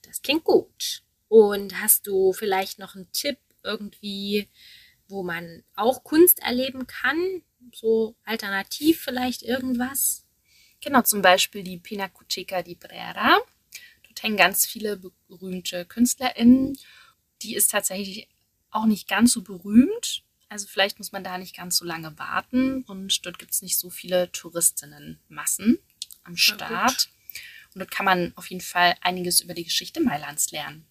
Das 0.04 0.22
klingt 0.22 0.44
gut. 0.44 1.04
Und 1.28 1.80
hast 1.82 2.08
du 2.08 2.34
vielleicht 2.34 2.78
noch 2.80 2.96
einen 2.96 3.12
Tipp 3.12 3.38
irgendwie, 3.63 4.50
wo 5.08 5.24
man 5.24 5.63
auch 5.76 6.04
Kunst 6.04 6.39
erleben 6.39 6.88
kann? 6.88 7.41
So 7.74 8.15
alternativ 8.26 9.02
vielleicht 9.02 9.44
irgendwas? 9.44 10.26
Genau, 10.82 11.02
zum 11.04 11.22
Beispiel 11.22 11.63
die 11.63 11.78
Pinacoteca 11.78 12.63
di 12.63 12.76
Brera. 12.76 13.39
Dort 14.04 14.24
hängen 14.24 14.38
ganz 14.38 14.65
viele 14.65 14.98
berühmte 15.28 15.86
KünstlerInnen. 15.86 16.78
Die 17.44 17.56
ist 17.56 17.72
tatsächlich 17.72 18.28
auch 18.72 18.86
nicht 18.86 19.08
ganz 19.08 19.32
so 19.34 19.41
berühmt. 19.41 20.24
Also 20.50 20.67
vielleicht 20.67 20.98
muss 20.98 21.12
man 21.12 21.24
da 21.24 21.38
nicht 21.38 21.56
ganz 21.56 21.78
so 21.78 21.86
lange 21.86 22.17
warten. 22.20 22.84
Und 22.84 23.26
dort 23.26 23.39
gibt 23.39 23.52
es 23.52 23.62
nicht 23.62 23.78
so 23.78 23.89
viele 23.89 24.32
Touristinnenmassen 24.32 25.80
am 26.24 26.36
Start. 26.36 27.10
Und 27.74 27.80
dort 27.80 27.91
kann 27.91 28.06
man 28.06 28.34
auf 28.36 28.50
jeden 28.50 28.62
Fall 28.62 28.96
einiges 29.02 29.39
über 29.39 29.54
die 29.54 29.63
Geschichte 29.63 30.02
Mailands 30.02 30.52
lernen. 30.52 30.86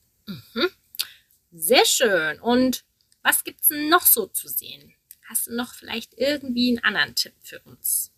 Sehr 1.52 1.84
schön. 1.84 2.40
Und 2.40 2.84
was 3.22 3.44
gibt's 3.44 3.68
denn 3.68 3.88
noch 3.88 4.06
so 4.06 4.26
zu 4.26 4.48
sehen? 4.48 4.94
Hast 5.28 5.48
du 5.48 5.54
noch 5.54 5.74
vielleicht 5.74 6.14
irgendwie 6.16 6.70
einen 6.70 6.84
anderen 6.84 7.14
Tipp 7.14 7.34
für 7.42 7.60
uns? 7.60 8.12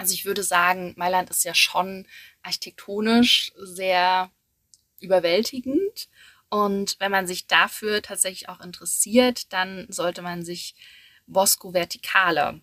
Also 0.00 0.14
ich 0.14 0.24
würde 0.24 0.42
sagen, 0.42 0.94
Mailand 0.96 1.28
ist 1.28 1.44
ja 1.44 1.52
schon 1.54 2.06
architektonisch 2.42 3.52
sehr 3.58 4.30
überwältigend. 4.98 6.08
Und 6.48 6.96
wenn 7.00 7.12
man 7.12 7.26
sich 7.26 7.46
dafür 7.46 8.00
tatsächlich 8.00 8.48
auch 8.48 8.60
interessiert, 8.60 9.52
dann 9.52 9.86
sollte 9.90 10.22
man 10.22 10.42
sich 10.42 10.74
Bosco 11.26 11.74
Verticale 11.74 12.62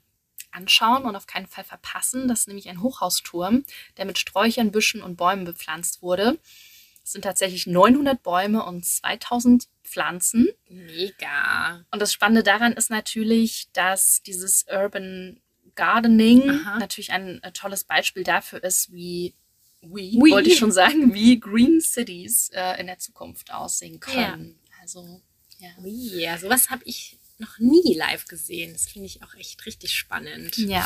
anschauen 0.49 1.03
und 1.03 1.15
auf 1.15 1.27
keinen 1.27 1.45
Fall 1.45 1.63
verpassen. 1.63 2.27
Das 2.27 2.39
ist 2.39 2.47
nämlich 2.47 2.69
ein 2.69 2.81
Hochhausturm, 2.81 3.65
der 3.97 4.05
mit 4.05 4.17
Sträuchern, 4.17 4.71
Büschen 4.71 5.03
und 5.03 5.15
Bäumen 5.15 5.45
bepflanzt 5.45 6.01
wurde. 6.01 6.39
Es 7.03 7.11
sind 7.11 7.21
tatsächlich 7.21 7.67
900 7.67 8.23
Bäume 8.23 8.65
und 8.65 8.83
2000 8.83 9.67
Pflanzen. 9.83 10.49
Mega. 10.67 11.85
Und 11.91 12.01
das 12.01 12.13
Spannende 12.13 12.41
daran 12.41 12.73
ist 12.73 12.89
natürlich, 12.89 13.67
dass 13.73 14.23
dieses 14.23 14.65
Urban 14.67 15.39
Gardening 15.77 16.49
Aha. 16.49 16.79
natürlich 16.79 17.11
ein 17.13 17.41
äh, 17.43 17.53
tolles 17.53 17.85
Beispiel 17.85 18.25
dafür 18.25 18.61
ist, 18.63 18.91
wie, 18.91 19.33
wie 19.81 20.17
Oui. 20.19 20.31
wollte 20.31 20.49
ich 20.49 20.57
schon 20.57 20.73
sagen, 20.73 21.13
wie 21.13 21.39
Green 21.39 21.79
Cities 21.79 22.49
äh, 22.53 22.77
in 22.81 22.87
der 22.87 22.99
Zukunft 22.99 23.53
aussehen 23.53 24.01
können. 24.01 24.59
Also, 24.81 25.21
ja. 25.59 25.69
Ui, 25.81 26.19
ja, 26.19 26.37
sowas 26.37 26.69
habe 26.69 26.81
ich 26.83 27.17
noch 27.37 27.59
nie 27.59 27.93
live 27.95 28.25
gesehen. 28.25 28.73
Das 28.73 28.87
finde 28.87 29.05
ich 29.05 29.23
auch 29.23 29.33
echt 29.35 29.65
richtig 29.65 29.93
spannend. 29.93 30.57
Ja. 30.57 30.85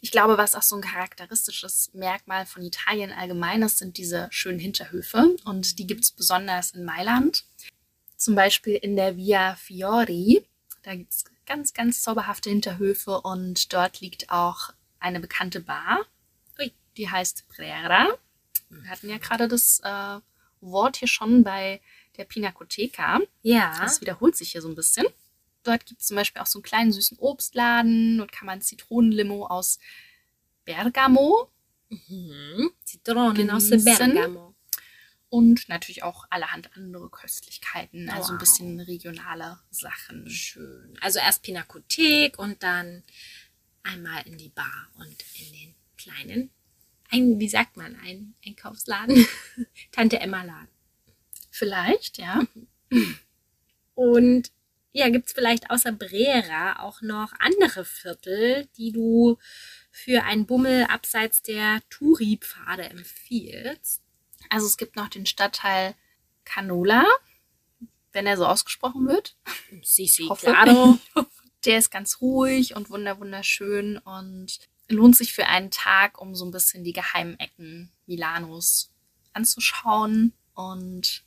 Ich 0.00 0.10
glaube, 0.10 0.38
was 0.38 0.54
auch 0.54 0.62
so 0.62 0.76
ein 0.76 0.82
charakteristisches 0.82 1.90
Merkmal 1.92 2.46
von 2.46 2.62
Italien 2.62 3.12
allgemein 3.12 3.60
ist, 3.62 3.78
sind 3.78 3.98
diese 3.98 4.28
schönen 4.30 4.58
Hinterhöfe. 4.58 5.36
Und 5.44 5.78
die 5.78 5.86
gibt 5.86 6.04
es 6.04 6.12
besonders 6.12 6.70
in 6.70 6.84
Mailand. 6.84 7.44
Zum 8.16 8.34
Beispiel 8.34 8.74
in 8.76 8.96
der 8.96 9.16
Via 9.16 9.56
Fiori. 9.56 10.42
Da 10.82 10.94
gibt 10.94 11.12
es 11.12 11.24
ganz, 11.50 11.72
ganz 11.74 12.02
zauberhafte 12.02 12.48
Hinterhöfe 12.48 13.20
und 13.20 13.72
dort 13.72 14.00
liegt 14.00 14.30
auch 14.30 14.70
eine 15.00 15.18
bekannte 15.18 15.60
Bar. 15.60 15.98
Die 16.96 17.08
heißt 17.08 17.48
Prera. 17.48 18.08
Wir 18.68 18.90
hatten 18.90 19.08
ja 19.08 19.18
gerade 19.18 19.48
das 19.48 19.80
äh, 19.82 20.18
Wort 20.60 20.96
hier 20.96 21.08
schon 21.08 21.44
bei 21.44 21.80
der 22.16 22.24
Pinacoteca. 22.24 23.20
Ja. 23.42 23.76
Das 23.80 24.00
wiederholt 24.00 24.36
sich 24.36 24.52
hier 24.52 24.60
so 24.60 24.68
ein 24.68 24.74
bisschen. 24.74 25.06
Dort 25.62 25.86
gibt 25.86 26.00
es 26.00 26.08
zum 26.08 26.16
Beispiel 26.16 26.42
auch 26.42 26.46
so 26.46 26.58
einen 26.58 26.64
kleinen 26.64 26.92
süßen 26.92 27.18
Obstladen 27.18 28.20
und 28.20 28.32
kann 28.32 28.46
man 28.46 28.60
Zitronenlimo 28.60 29.46
aus 29.46 29.78
Bergamo 30.64 31.48
Mhm. 31.90 32.70
Zitronen 32.84 33.50
aus. 33.50 33.68
Bergamo. 33.70 34.49
Und 35.30 35.68
natürlich 35.68 36.02
auch 36.02 36.26
allerhand 36.30 36.76
andere 36.76 37.08
Köstlichkeiten, 37.08 38.10
also 38.10 38.30
ein 38.32 38.34
Wow. 38.34 38.40
bisschen 38.40 38.80
regionale 38.80 39.58
Sachen. 39.70 40.28
Schön. 40.28 40.98
Also 41.00 41.20
erst 41.20 41.42
Pinakothek 41.42 42.38
und 42.38 42.62
dann 42.62 43.04
einmal 43.82 44.26
in 44.26 44.36
die 44.36 44.50
Bar 44.50 44.88
und 44.98 45.16
in 45.38 45.52
den 45.52 45.74
kleinen, 45.96 46.50
ein, 47.10 47.38
wie 47.40 47.48
sagt 47.48 47.76
man, 47.76 47.96
ein 48.04 48.34
Einkaufsladen? 48.44 49.26
Tante 49.92 50.20
Emma 50.20 50.42
Laden. 50.42 50.68
Vielleicht, 51.50 52.18
ja. 52.18 52.42
Und 53.94 54.50
ja, 54.92 55.08
gibt 55.08 55.26
es 55.28 55.32
vielleicht 55.32 55.70
außer 55.70 55.92
Brera 55.92 56.80
auch 56.80 57.02
noch 57.02 57.32
andere 57.38 57.84
Viertel, 57.84 58.66
die 58.76 58.92
du 58.92 59.38
für 59.90 60.24
einen 60.24 60.46
Bummel 60.46 60.84
abseits 60.84 61.42
der 61.42 61.80
Touri-Pfade 61.90 62.84
empfiehlst? 62.84 64.02
Also 64.50 64.66
es 64.66 64.76
gibt 64.76 64.96
noch 64.96 65.08
den 65.08 65.24
Stadtteil 65.24 65.94
Canola, 66.44 67.06
wenn 68.12 68.26
er 68.26 68.36
so 68.36 68.44
ausgesprochen 68.44 69.06
wird. 69.08 69.36
Si, 69.82 70.06
hoffe. 70.28 70.46
claro. 70.46 70.98
Der 71.64 71.78
ist 71.78 71.90
ganz 71.90 72.20
ruhig 72.20 72.74
und 72.74 72.90
wunder 72.90 73.18
wunderschön 73.20 73.98
und 73.98 74.58
lohnt 74.88 75.16
sich 75.16 75.32
für 75.32 75.46
einen 75.46 75.70
Tag, 75.70 76.20
um 76.20 76.34
so 76.34 76.44
ein 76.44 76.50
bisschen 76.50 76.84
die 76.84 76.92
geheimen 76.92 77.38
Ecken 77.38 77.92
Milanos 78.06 78.90
anzuschauen 79.34 80.32
und 80.54 81.22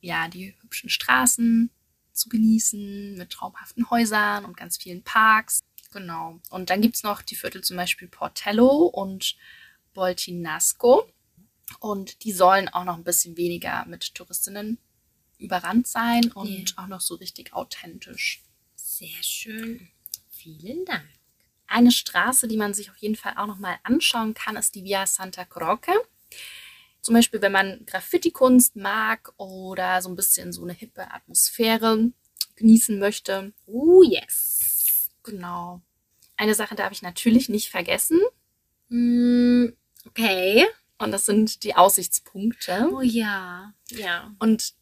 ja, 0.00 0.28
die 0.28 0.54
hübschen 0.62 0.90
Straßen 0.90 1.70
zu 2.12 2.28
genießen 2.28 3.16
mit 3.16 3.30
traumhaften 3.30 3.90
Häusern 3.90 4.44
und 4.44 4.56
ganz 4.56 4.78
vielen 4.78 5.02
Parks. 5.02 5.62
Genau. 5.92 6.40
Und 6.50 6.70
dann 6.70 6.80
gibt's 6.80 7.02
noch 7.02 7.22
die 7.22 7.36
Viertel 7.36 7.62
zum 7.62 7.76
Beispiel 7.76 8.08
Portello 8.08 8.86
und 8.86 9.36
Boltinasco. 9.92 11.08
Und 11.80 12.24
die 12.24 12.32
sollen 12.32 12.68
auch 12.68 12.84
noch 12.84 12.96
ein 12.96 13.04
bisschen 13.04 13.36
weniger 13.36 13.84
mit 13.86 14.14
Touristinnen 14.14 14.78
überrannt 15.38 15.86
sein 15.86 16.30
und 16.32 16.70
Ja. 16.70 16.82
auch 16.82 16.86
noch 16.86 17.00
so 17.00 17.14
richtig 17.16 17.52
authentisch. 17.52 18.42
Sehr 18.76 19.22
schön. 19.22 19.88
Vielen 20.30 20.84
Dank. 20.84 21.08
Eine 21.66 21.90
Straße, 21.90 22.46
die 22.48 22.56
man 22.56 22.74
sich 22.74 22.90
auf 22.90 22.96
jeden 22.98 23.16
Fall 23.16 23.34
auch 23.36 23.46
noch 23.46 23.58
mal 23.58 23.78
anschauen 23.82 24.34
kann, 24.34 24.56
ist 24.56 24.74
die 24.74 24.84
Via 24.84 25.06
Santa 25.06 25.44
Croce. 25.44 25.98
Zum 27.00 27.14
Beispiel, 27.14 27.42
wenn 27.42 27.52
man 27.52 27.84
Graffiti-Kunst 27.86 28.76
mag 28.76 29.32
oder 29.36 30.00
so 30.00 30.08
ein 30.08 30.16
bisschen 30.16 30.52
so 30.52 30.62
eine 30.62 30.72
hippe 30.72 31.10
Atmosphäre 31.12 32.10
genießen 32.56 32.98
möchte. 32.98 33.52
Oh, 33.66 34.02
yes. 34.02 35.10
Genau. 35.22 35.82
Eine 36.36 36.54
Sache 36.54 36.74
darf 36.74 36.92
ich 36.92 37.02
natürlich 37.02 37.48
nicht 37.48 37.70
vergessen 37.70 38.20
Mm, 38.90 39.68
okay. 40.06 40.66
Und 40.98 41.10
das 41.12 41.26
sind 41.26 41.62
die 41.64 41.74
Aussichtspunkte. 41.74 42.90
Oh 42.92 43.00
ja. 43.00 43.72
Ja. 43.90 44.34
Und 44.38 44.74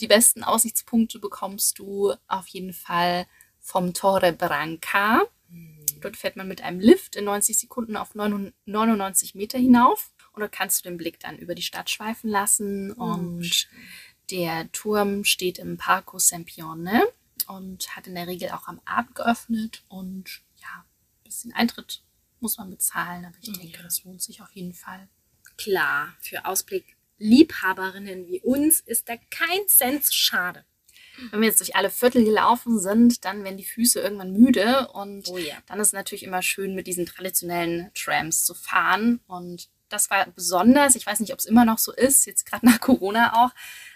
die 0.00 0.06
besten 0.08 0.42
Aussichtspunkte 0.44 1.18
bekommst 1.18 1.78
du 1.78 2.14
auf 2.26 2.46
jeden 2.48 2.72
Fall 2.72 3.26
vom 3.58 3.92
Torre 3.94 4.32
Branca. 4.32 5.22
Dort 6.00 6.16
fährt 6.16 6.36
man 6.36 6.48
mit 6.48 6.62
einem 6.62 6.80
Lift 6.80 7.16
in 7.16 7.24
90 7.24 7.58
Sekunden 7.58 7.96
auf 7.96 8.14
99 8.14 9.34
Meter 9.34 9.58
hinauf. 9.58 10.12
Und 10.32 10.40
dort 10.40 10.52
kannst 10.52 10.78
du 10.84 10.88
den 10.88 10.96
Blick 10.96 11.20
dann 11.20 11.36
über 11.36 11.54
die 11.54 11.62
Stadt 11.62 11.90
schweifen 11.90 12.30
lassen. 12.30 12.92
Und 12.92 13.68
der 14.30 14.70
Turm 14.72 15.24
steht 15.24 15.58
im 15.58 15.76
Parco 15.76 16.18
Sempione 16.18 17.02
und 17.48 17.94
hat 17.96 18.06
in 18.06 18.14
der 18.14 18.26
Regel 18.28 18.50
auch 18.50 18.66
am 18.68 18.80
Abend 18.86 19.14
geöffnet. 19.14 19.82
Und 19.88 20.40
ja, 20.56 20.68
ein 20.78 21.24
bisschen 21.24 21.52
Eintritt 21.52 22.02
muss 22.38 22.56
man 22.56 22.70
bezahlen, 22.70 23.26
aber 23.26 23.36
ich 23.42 23.52
denke, 23.52 23.76
Ja. 23.76 23.82
das 23.82 24.04
lohnt 24.04 24.22
sich 24.22 24.40
auf 24.40 24.50
jeden 24.52 24.72
Fall. 24.72 25.08
Klar, 25.62 26.14
für 26.20 26.46
Ausblick-Liebhaberinnen 26.46 28.26
wie 28.26 28.40
uns 28.40 28.80
ist 28.80 29.08
da 29.08 29.14
kein 29.30 29.66
Cent 29.68 30.04
zu 30.04 30.12
schade. 30.12 30.64
Wenn 31.30 31.40
wir 31.40 31.48
jetzt 31.48 31.60
durch 31.60 31.76
alle 31.76 31.90
Viertel 31.90 32.24
gelaufen 32.24 32.78
sind, 32.78 33.24
dann 33.24 33.44
werden 33.44 33.58
die 33.58 33.64
Füße 33.64 34.00
irgendwann 34.00 34.32
müde 34.32 34.88
und 34.88 35.28
Oh 35.28 35.36
ja. 35.36 35.56
dann 35.66 35.78
ist 35.80 35.88
es 35.88 35.92
natürlich 35.92 36.22
immer 36.22 36.40
schön, 36.40 36.74
mit 36.74 36.86
diesen 36.86 37.04
traditionellen 37.04 37.90
Trams 37.94 38.44
zu 38.44 38.54
fahren. 38.54 39.20
Und 39.26 39.68
das 39.90 40.08
war 40.08 40.26
besonders, 40.30 40.94
ich 40.94 41.04
weiß 41.04 41.20
nicht, 41.20 41.32
ob 41.32 41.38
es 41.38 41.44
immer 41.44 41.66
noch 41.66 41.78
so 41.78 41.92
ist, 41.92 42.24
jetzt 42.26 42.46
gerade 42.46 42.64
nach 42.64 42.80
Corona 42.80 43.44
auch, 43.44 43.50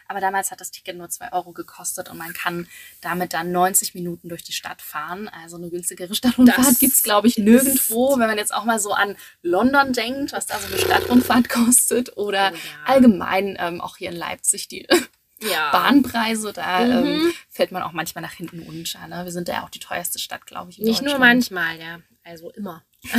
aber 0.09 0.21
damals 0.21 0.51
hat 0.51 0.61
das 0.61 0.71
Ticket 0.71 0.97
nur 0.97 1.09
2 1.09 1.33
Euro 1.33 1.53
gekostet 1.53 2.09
und 2.11 2.19
man 2.19 2.33
kann 2.33 2.69
damit 3.01 3.33
dann 3.33 3.53
90 3.53 3.95
Minuten 3.95 4.29
durch 4.29 4.43
die 4.43 4.53
Stadt 4.53 4.83
fahren. 4.83 5.29
Also 5.29 5.57
eine 5.57 5.71
günstigere 5.71 6.14
Stadtrundfahrt 6.14 6.79
gibt 6.79 6.95
es, 6.95 7.03
glaube 7.03 7.29
ich, 7.29 7.38
nirgendwo. 7.38 8.12
Wenn 8.19 8.27
man 8.29 8.38
jetzt 8.38 8.55
auch 8.55 8.64
mal 8.64 8.79
so 8.79 8.93
an 8.93 9.17
London 9.43 9.93
denkt, 9.93 10.33
was 10.33 10.47
da 10.47 10.59
so 10.59 10.67
eine 10.67 10.79
Stadtrundfahrt 10.79 11.49
kostet 11.49 12.17
oder 12.17 12.53
Oh 12.53 12.57
ja. 12.57 12.61
allgemein 12.87 13.57
ähm, 13.59 13.81
auch 13.81 13.97
hier 13.97 14.11
in 14.11 14.17
Leipzig 14.17 14.69
die 14.69 14.87
Ja. 15.40 15.71
Bahnpreise, 15.73 16.53
da 16.55 16.81
Mhm. 16.85 17.07
ähm, 17.07 17.33
fällt 17.51 17.71
man 17.73 17.83
auch 17.83 17.93
manchmal 17.93 18.23
nach 18.23 18.33
hinten 18.33 18.61
unter. 18.62 19.07
Ne? 19.09 19.25
Wir 19.25 19.33
sind 19.33 19.49
ja 19.49 19.62
auch 19.64 19.69
die 19.69 19.79
teuerste 19.81 20.19
Stadt, 20.19 20.47
glaube 20.47 20.71
ich. 20.71 20.79
Nicht 20.79 21.03
nur 21.03 21.19
manchmal, 21.19 21.79
ja. 21.79 22.01
Also 22.23 22.51
immer. 22.53 22.83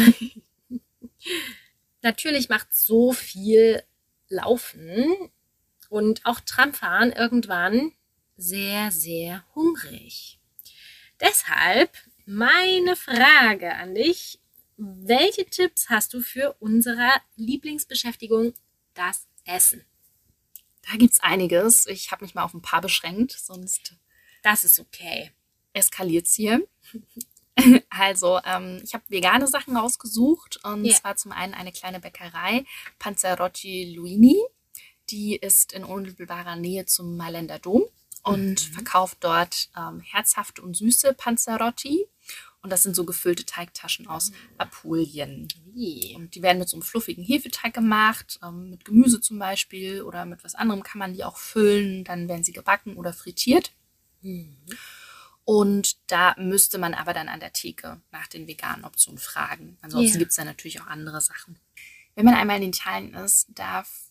Natürlich 2.02 2.50
macht 2.50 2.74
so 2.74 3.12
viel 3.14 3.84
Laufen 4.30 5.14
und 5.96 6.26
auch 6.26 6.42
Tramfahren 6.42 7.14
irgendwann 7.14 7.94
sehr, 8.36 8.92
sehr 8.92 9.46
hungrig. 9.56 10.40
Deshalb 11.22 11.90
meine 12.26 12.98
Frage 12.98 13.74
an 13.76 13.96
dich. 13.96 14.40
Welche 14.76 15.46
Tipps 15.46 15.88
hast 15.90 16.14
du 16.14 16.20
für 16.20 16.58
unsere 16.60 17.08
Lieblingsbeschäftigung, 17.38 18.54
das 18.94 19.26
Essen? 19.46 19.86
Da 20.82 20.98
gibt's 20.98 21.22
einiges. 21.22 21.88
Ich 21.88 22.12
habe 22.12 22.26
mich 22.26 22.36
mal 22.36 22.44
auf 22.44 22.54
ein 22.54 22.62
paar 22.62 22.82
beschränkt, 22.82 23.32
sonst 23.32 23.96
Das 24.44 24.66
ist 24.66 24.80
okay. 24.80 25.32
eskaliert's 25.72 26.36
hier. 26.36 26.68
Also, 27.90 28.42
ähm, 28.44 28.82
ich 28.84 28.94
habe 28.94 29.06
vegane 29.08 29.48
Sachen 29.48 29.78
rausgesucht 29.78 30.58
und 30.66 30.84
Ja. 30.84 30.94
zwar 30.96 31.16
zum 31.16 31.32
einen 31.32 31.54
eine 31.54 31.72
kleine 31.72 32.02
Bäckerei, 32.02 32.66
Panzerotti 33.00 33.94
Luini. 33.96 34.36
Die 35.10 35.36
ist 35.36 35.74
in 35.74 35.84
unmittelbarer 35.84 36.56
Nähe 36.56 36.86
zum 36.86 37.16
Mailänder 37.18 37.60
Dom 37.60 37.84
und 38.24 38.60
verkauft 38.60 39.18
dort 39.22 39.70
ähm, 39.78 40.00
herzhafte 40.02 40.62
und 40.62 40.76
süße 40.76 41.14
Panzerotti. 41.14 42.08
Und 42.62 42.72
das 42.72 42.82
sind 42.82 42.96
so 42.96 43.06
gefüllte 43.06 43.46
Teigtaschen 43.46 44.08
aus 44.08 44.32
Apulien. 44.58 45.48
Wie? 45.76 46.16
Und 46.16 46.34
die 46.34 46.42
werden 46.42 46.58
mit 46.58 46.68
so 46.68 46.78
einem 46.78 46.82
fluffigen 46.82 47.24
Hefeteig 47.24 47.76
gemacht, 47.76 48.40
ähm, 48.44 48.72
mit 48.72 48.86
Gemüse 48.86 49.22
zum 49.22 49.38
Beispiel 49.38 50.02
oder 50.02 50.26
mit 50.26 50.44
was 50.44 50.56
anderem 50.56 50.82
kann 50.82 50.98
man 50.98 51.14
die 51.14 51.24
auch 51.24 51.38
füllen. 51.38 52.04
Dann 52.04 52.28
werden 52.28 52.44
sie 52.44 52.54
gebacken 52.54 52.96
oder 52.98 53.14
frittiert. 53.14 53.72
Und 55.44 55.98
da 56.08 56.34
müsste 56.40 56.80
man 56.80 56.96
aber 56.96 57.14
dann 57.14 57.30
an 57.30 57.40
der 57.40 57.54
Theke 57.54 58.02
nach 58.12 58.26
den 58.26 58.48
veganen 58.48 58.84
Optionen 58.84 59.20
fragen. 59.20 59.78
Ansonsten 59.82 60.14
Ja. 60.14 60.20
gibt 60.20 60.32
es 60.32 60.38
da 60.38 60.44
natürlich 60.44 60.82
auch 60.82 60.88
andere 60.88 61.22
Sachen. 61.22 61.60
Wenn 62.16 62.26
man 62.26 62.34
einmal 62.34 62.58
in 62.58 62.70
Italien 62.70 63.14
ist, 63.14 63.46
darf 63.50 64.05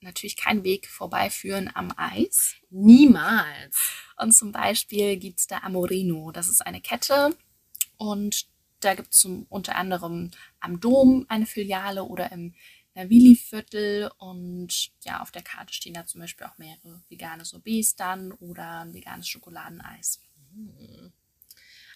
natürlich 0.00 0.36
kein 0.36 0.64
Weg 0.64 0.88
vorbeiführen 0.88 1.70
am 1.74 1.92
Eis. 1.96 2.54
Niemals. 2.70 3.76
Und 4.16 4.32
zum 4.32 4.52
Beispiel 4.52 5.16
gibt 5.16 5.40
es 5.40 5.46
da 5.46 5.58
Amorino. 5.58 6.30
Das 6.32 6.48
ist 6.48 6.64
eine 6.66 6.80
Kette 6.80 7.36
und 7.96 8.46
da 8.80 8.94
gibt 8.94 9.12
es 9.12 9.24
unter 9.48 9.76
anderem 9.76 10.30
am 10.60 10.80
Dom 10.80 11.26
eine 11.28 11.46
Filiale 11.46 12.04
oder 12.04 12.30
im 12.32 12.54
Navili-Viertel 12.94 14.10
und 14.18 14.90
ja, 15.04 15.20
auf 15.20 15.30
der 15.30 15.42
Karte 15.42 15.72
stehen 15.72 15.94
da 15.94 16.06
zum 16.06 16.20
Beispiel 16.20 16.46
auch 16.46 16.58
mehrere 16.58 17.00
vegane 17.08 17.44
Sorbets 17.44 17.96
dann 17.96 18.32
oder 18.32 18.80
ein 18.80 18.94
veganes 18.94 19.28
Schokoladeneis. 19.28 20.20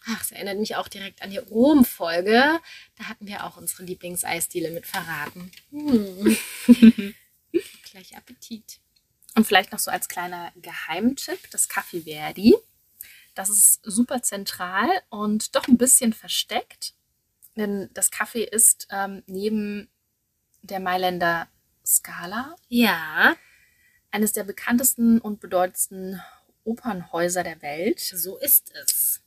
Ach, 0.06 0.20
es 0.20 0.32
erinnert 0.32 0.58
mich 0.58 0.76
auch 0.76 0.88
direkt 0.88 1.22
an 1.22 1.30
die 1.30 1.38
Rom-Folge. 1.38 2.60
Da 2.96 3.04
hatten 3.04 3.26
wir 3.26 3.44
auch 3.44 3.56
unsere 3.56 3.84
Lieblingseisdiele 3.84 4.70
mit 4.70 4.86
verraten. 4.86 5.50
Hm. 5.70 6.36
Gleich 7.92 8.16
Appetit. 8.16 8.80
Und 9.34 9.46
vielleicht 9.46 9.70
noch 9.70 9.78
so 9.78 9.90
als 9.90 10.08
kleiner 10.08 10.50
Geheimtipp, 10.56 11.50
das 11.50 11.68
Café 11.68 12.04
Verdi. 12.04 12.56
Das 13.34 13.50
ist 13.50 13.80
super 13.82 14.22
zentral 14.22 14.88
und 15.10 15.54
doch 15.54 15.68
ein 15.68 15.76
bisschen 15.76 16.14
versteckt. 16.14 16.94
Denn 17.54 17.90
das 17.92 18.10
Café 18.10 18.44
ist 18.44 18.88
ähm, 18.90 19.22
neben 19.26 19.90
der 20.62 20.80
Mailänder 20.80 21.48
Scala 21.84 22.56
Ja, 22.68 23.36
eines 24.10 24.32
der 24.32 24.44
bekanntesten 24.44 25.20
und 25.20 25.40
bedeutendsten 25.40 26.22
Opernhäuser 26.64 27.42
der 27.42 27.60
Welt. 27.60 28.00
so 28.00 28.38
ist 28.38 28.72
es. 28.82 29.22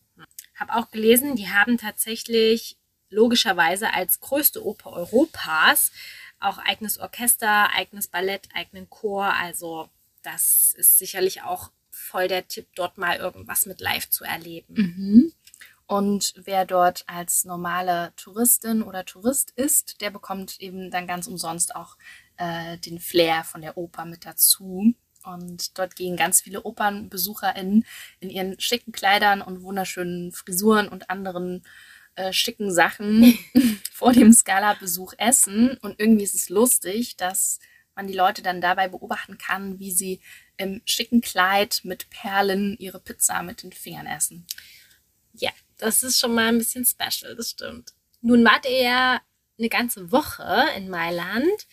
Hab 0.56 0.75
auch 0.75 0.89
gelesen, 0.89 1.36
die 1.36 1.49
haben 1.49 1.78
tatsächlich 1.78 2.80
logischerweise 3.12 3.93
als 3.93 4.19
größte 4.19 4.65
Oper 4.65 4.91
Europas 4.93 5.91
auch 6.39 6.58
eigenes 6.58 6.98
Orchester, 7.00 7.69
eigenes 7.74 8.08
Ballett, 8.08 8.50
eigenen 8.54 8.89
Chor. 8.89 9.34
Also 9.34 9.89
das 10.21 10.74
ist 10.78 10.98
sicherlich 10.98 11.43
auch 11.43 11.71
voll 11.91 12.28
der 12.28 12.48
Tipp, 12.48 12.67
dort 12.76 12.98
mal 12.98 13.17
irgendwas 13.17 13.65
mit 13.65 13.80
live 13.80 14.10
zu 14.10 14.24
erleben. 14.24 14.74
Mhm. 14.74 15.34
Und 15.88 16.34
wer 16.36 16.65
dort 16.65 17.04
als 17.08 17.45
normale 17.45 18.12
Touristin 18.15 18.82
oder 18.82 19.06
Tourist 19.06 19.52
ist, 19.56 20.02
der 20.02 20.10
bekommt 20.10 20.60
eben 20.60 20.89
dann 20.89 21.08
ganz 21.08 21.28
umsonst 21.28 21.76
auch 21.76 21.95
äh, 22.38 22.78
den 22.80 23.00
Flair 23.00 23.43
von 23.43 23.62
der 23.62 23.78
Oper 23.78 24.06
mit 24.06 24.26
dazu. 24.26 24.93
Und 25.24 25.78
dort 25.78 25.95
gehen 25.95 26.17
ganz 26.17 26.41
viele 26.41 26.65
OpernbesucherInnen 26.65 27.86
in 28.19 28.30
ihren 28.30 28.60
schicken 28.60 28.91
Kleidern 28.91 29.41
und 29.41 29.62
wunderschönen 29.62 30.32
Frisuren 30.32 30.88
und 30.88 31.10
anderen 31.10 31.63
äh, 32.15 32.32
schicken 32.34 32.71
Sachen 32.71 33.38
vor 33.96 34.12
dem 34.12 34.34
Scala-Besuch 34.34 35.14
essen. 35.18 35.78
Und 35.78 36.02
irgendwie 36.02 36.26
ist 36.26 36.36
es 36.36 36.50
lustig, 36.50 37.16
dass 37.16 37.60
man 37.96 38.08
die 38.08 38.14
Leute 38.14 38.42
dann 38.42 38.60
dabei 38.60 38.90
beobachten 38.90 39.38
kann, 39.38 39.80
wie 39.80 39.92
sie 39.92 40.20
im 40.58 40.82
schicken 40.84 41.22
Kleid 41.22 41.80
mit 41.84 42.10
Perlen 42.10 42.76
ihre 42.78 43.00
Pizza 43.00 43.42
mit 43.42 43.64
den 43.64 43.72
Fingern 43.72 44.06
essen. 44.06 44.46
Ja, 45.32 45.52
das 45.78 46.04
ist 46.04 46.20
schon 46.20 46.36
mal 46.36 46.50
ein 46.50 46.58
bisschen 46.58 46.86
special, 46.86 47.38
das 47.38 47.52
stimmt. 47.52 47.94
Nun 48.20 48.44
wart 48.44 48.66
ihr 48.66 48.82
ja 48.82 49.22
eine 49.58 49.70
ganze 49.70 50.12
Woche 50.12 50.66
in 50.76 50.90
Mailand. 50.90 51.68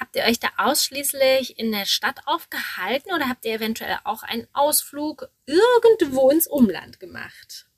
Habt 0.00 0.16
ihr 0.16 0.22
euch 0.22 0.40
da 0.40 0.48
ausschließlich 0.56 1.58
in 1.58 1.72
der 1.72 1.84
Stadt 1.84 2.20
aufgehalten 2.24 3.12
oder 3.12 3.28
habt 3.28 3.44
ihr 3.44 3.52
eventuell 3.52 3.98
auch 4.04 4.22
einen 4.22 4.46
Ausflug 4.54 5.28
irgendwo 5.44 6.30
ins 6.30 6.46
Umland 6.46 7.00
gemacht? 7.00 7.68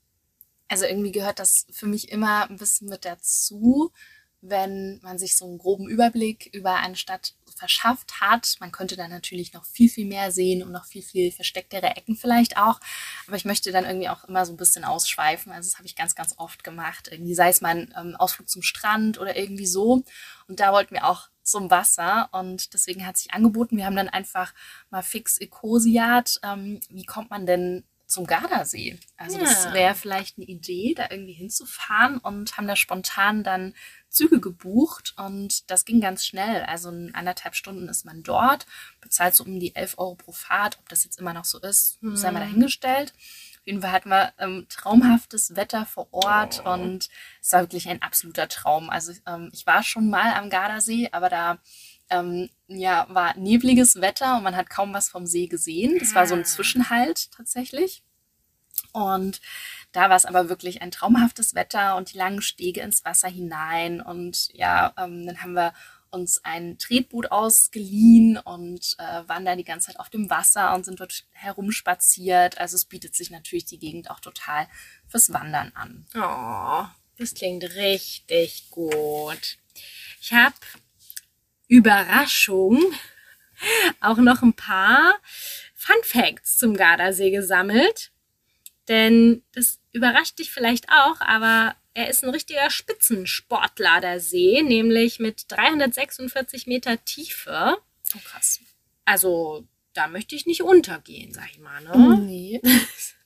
Also 0.71 0.85
irgendwie 0.85 1.11
gehört 1.11 1.39
das 1.39 1.67
für 1.69 1.85
mich 1.85 2.13
immer 2.13 2.49
ein 2.49 2.55
bisschen 2.55 2.87
mit 2.87 3.03
dazu, 3.03 3.91
wenn 4.39 5.01
man 5.03 5.19
sich 5.19 5.35
so 5.35 5.43
einen 5.43 5.57
groben 5.57 5.89
Überblick 5.89 6.49
über 6.53 6.75
eine 6.75 6.95
Stadt 6.95 7.35
verschafft 7.53 8.21
hat. 8.21 8.55
Man 8.61 8.71
könnte 8.71 8.95
dann 8.95 9.09
natürlich 9.09 9.51
noch 9.51 9.65
viel, 9.65 9.89
viel 9.89 10.05
mehr 10.05 10.31
sehen 10.31 10.63
und 10.63 10.71
noch 10.71 10.85
viel, 10.85 11.01
viel 11.01 11.33
verstecktere 11.33 11.97
Ecken 11.97 12.15
vielleicht 12.15 12.55
auch. 12.55 12.79
Aber 13.27 13.35
ich 13.35 13.43
möchte 13.43 13.73
dann 13.73 13.83
irgendwie 13.83 14.07
auch 14.07 14.23
immer 14.23 14.45
so 14.45 14.53
ein 14.53 14.57
bisschen 14.57 14.85
ausschweifen. 14.85 15.51
Also 15.51 15.69
das 15.69 15.77
habe 15.77 15.87
ich 15.87 15.97
ganz, 15.97 16.15
ganz 16.15 16.35
oft 16.37 16.63
gemacht. 16.63 17.09
Irgendwie 17.11 17.35
sei 17.35 17.49
es 17.49 17.59
mal 17.59 17.75
ein 17.75 17.93
ähm, 17.99 18.15
Ausflug 18.15 18.47
zum 18.47 18.61
Strand 18.61 19.19
oder 19.19 19.35
irgendwie 19.35 19.67
so. 19.67 20.05
Und 20.47 20.61
da 20.61 20.71
wollten 20.71 20.95
wir 20.95 21.05
auch 21.05 21.27
zum 21.43 21.69
Wasser 21.69 22.29
und 22.31 22.73
deswegen 22.73 23.05
hat 23.05 23.17
sich 23.17 23.33
angeboten, 23.33 23.75
wir 23.75 23.85
haben 23.85 23.95
dann 23.95 24.09
einfach 24.09 24.53
mal 24.89 25.01
fix 25.01 25.37
Ecosiat. 25.37 26.39
Ähm, 26.43 26.79
wie 26.89 27.05
kommt 27.05 27.29
man 27.29 27.45
denn 27.45 27.83
zum 28.11 28.27
Gardasee? 28.27 28.99
Also 29.17 29.39
das 29.39 29.65
Ja. 29.65 29.73
wäre 29.73 29.95
vielleicht 29.95 30.37
eine 30.37 30.45
Idee, 30.45 30.93
da 30.95 31.07
irgendwie 31.09 31.33
hinzufahren 31.33 32.17
und 32.19 32.57
haben 32.57 32.67
da 32.67 32.75
spontan 32.75 33.43
dann 33.43 33.73
Züge 34.09 34.41
gebucht 34.41 35.13
und 35.17 35.71
das 35.71 35.85
ging 35.85 36.01
ganz 36.01 36.25
schnell. 36.25 36.63
Also 36.63 36.89
in 36.89 37.15
anderthalb 37.15 37.55
Stunden 37.55 37.87
ist 37.87 38.05
man 38.05 38.23
dort, 38.23 38.65
bezahlt 38.99 39.33
so 39.33 39.45
um 39.45 39.59
die 39.59 39.73
11 39.75 39.97
Euro 39.97 40.15
pro 40.15 40.33
Fahrt. 40.33 40.77
Ob 40.79 40.89
das 40.89 41.05
jetzt 41.05 41.17
immer 41.19 41.33
noch 41.33 41.45
so 41.45 41.59
ist, 41.59 41.99
sei 42.01 42.31
mal 42.31 42.41
dahingestellt. 42.41 43.13
Auf 43.61 43.67
jeden 43.67 43.81
Fall 43.81 43.91
hatten 43.91 44.09
wir 44.09 44.33
ähm, 44.39 44.65
traumhaftes 44.69 45.55
Wetter 45.55 45.85
vor 45.85 46.07
Ort 46.11 46.65
und 46.65 47.07
es 47.41 47.53
war 47.53 47.61
wirklich 47.61 47.87
ein 47.87 48.01
absoluter 48.01 48.47
Traum. 48.49 48.89
Also 48.89 49.13
ähm, 49.27 49.49
ich 49.53 49.65
war 49.65 49.83
schon 49.83 50.09
mal 50.09 50.33
am 50.33 50.49
Gardasee, 50.49 51.09
aber 51.11 51.29
da 51.29 51.59
ähm, 52.11 52.49
ja, 52.67 53.07
war 53.09 53.35
nebliges 53.37 53.99
Wetter 54.01 54.37
und 54.37 54.43
man 54.43 54.55
hat 54.55 54.69
kaum 54.69 54.93
was 54.93 55.09
vom 55.09 55.25
See 55.25 55.47
gesehen. 55.47 55.97
Das 55.99 56.13
war 56.15 56.27
so 56.27 56.35
ein 56.35 56.41
Ah. 56.41 56.45
Zwischenhalt 56.45 57.31
tatsächlich. 57.31 58.03
Und 58.93 59.41
da 59.91 60.09
war 60.09 60.15
es 60.17 60.25
aber 60.25 60.49
wirklich 60.49 60.81
ein 60.81 60.91
traumhaftes 60.91 61.55
Wetter 61.55 61.95
und 61.95 62.13
die 62.13 62.17
langen 62.17 62.41
Stege 62.41 62.81
ins 62.81 63.03
Wasser 63.05 63.29
hinein. 63.29 64.01
Und 64.01 64.49
ja, 64.53 64.93
ähm, 64.97 65.25
dann 65.25 65.41
haben 65.41 65.53
wir 65.53 65.73
uns 66.09 66.43
ein 66.43 66.77
Tretboot 66.77 67.31
ausgeliehen 67.31 68.37
und 68.37 68.95
äh, 68.99 69.27
waren 69.27 69.45
da 69.45 69.55
die 69.55 69.63
ganze 69.63 69.87
Zeit 69.87 69.99
auf 69.99 70.09
dem 70.09 70.29
Wasser 70.29 70.73
und 70.75 70.83
sind 70.83 70.99
dort 70.99 71.25
herumspaziert. 71.31 72.57
Also 72.57 72.75
es 72.75 72.85
bietet 72.85 73.15
sich 73.15 73.29
natürlich 73.31 73.65
die 73.65 73.79
Gegend 73.79 74.11
auch 74.11 74.19
total 74.19 74.67
fürs 75.07 75.31
Wandern 75.31 75.71
an. 75.73 76.05
Oh, 76.15 76.85
das 77.17 77.33
klingt 77.33 77.63
richtig 77.75 78.69
gut. 78.71 79.57
Ich 80.19 80.33
habe 80.33 80.55
Überraschung 81.71 82.83
auch 84.01 84.17
noch 84.17 84.41
ein 84.41 84.53
paar 84.53 85.15
Fun 85.73 85.95
Facts 86.03 86.57
zum 86.57 86.75
Gardasee 86.75 87.31
gesammelt. 87.31 88.11
Denn 88.89 89.41
das 89.53 89.79
überrascht 89.93 90.37
dich 90.39 90.51
vielleicht 90.51 90.89
auch, 90.89 91.21
aber 91.21 91.75
er 91.93 92.09
ist 92.09 92.23
ein 92.23 92.29
richtiger 92.29 92.69
Spitzensportler, 92.69 94.01
der 94.01 94.19
See, 94.19 94.61
nämlich 94.63 95.19
mit 95.19 95.45
346 95.47 96.67
Meter 96.67 97.03
Tiefe. 97.05 97.77
Oh, 98.15 98.19
krass. 98.25 98.59
Also, 99.05 99.65
da 99.93 100.07
möchte 100.07 100.35
ich 100.35 100.45
nicht 100.45 100.63
untergehen, 100.63 101.33
sag 101.33 101.51
ich 101.51 101.59
mal. 101.59 101.81
Ne? 101.83 102.17
Nee. 102.19 102.61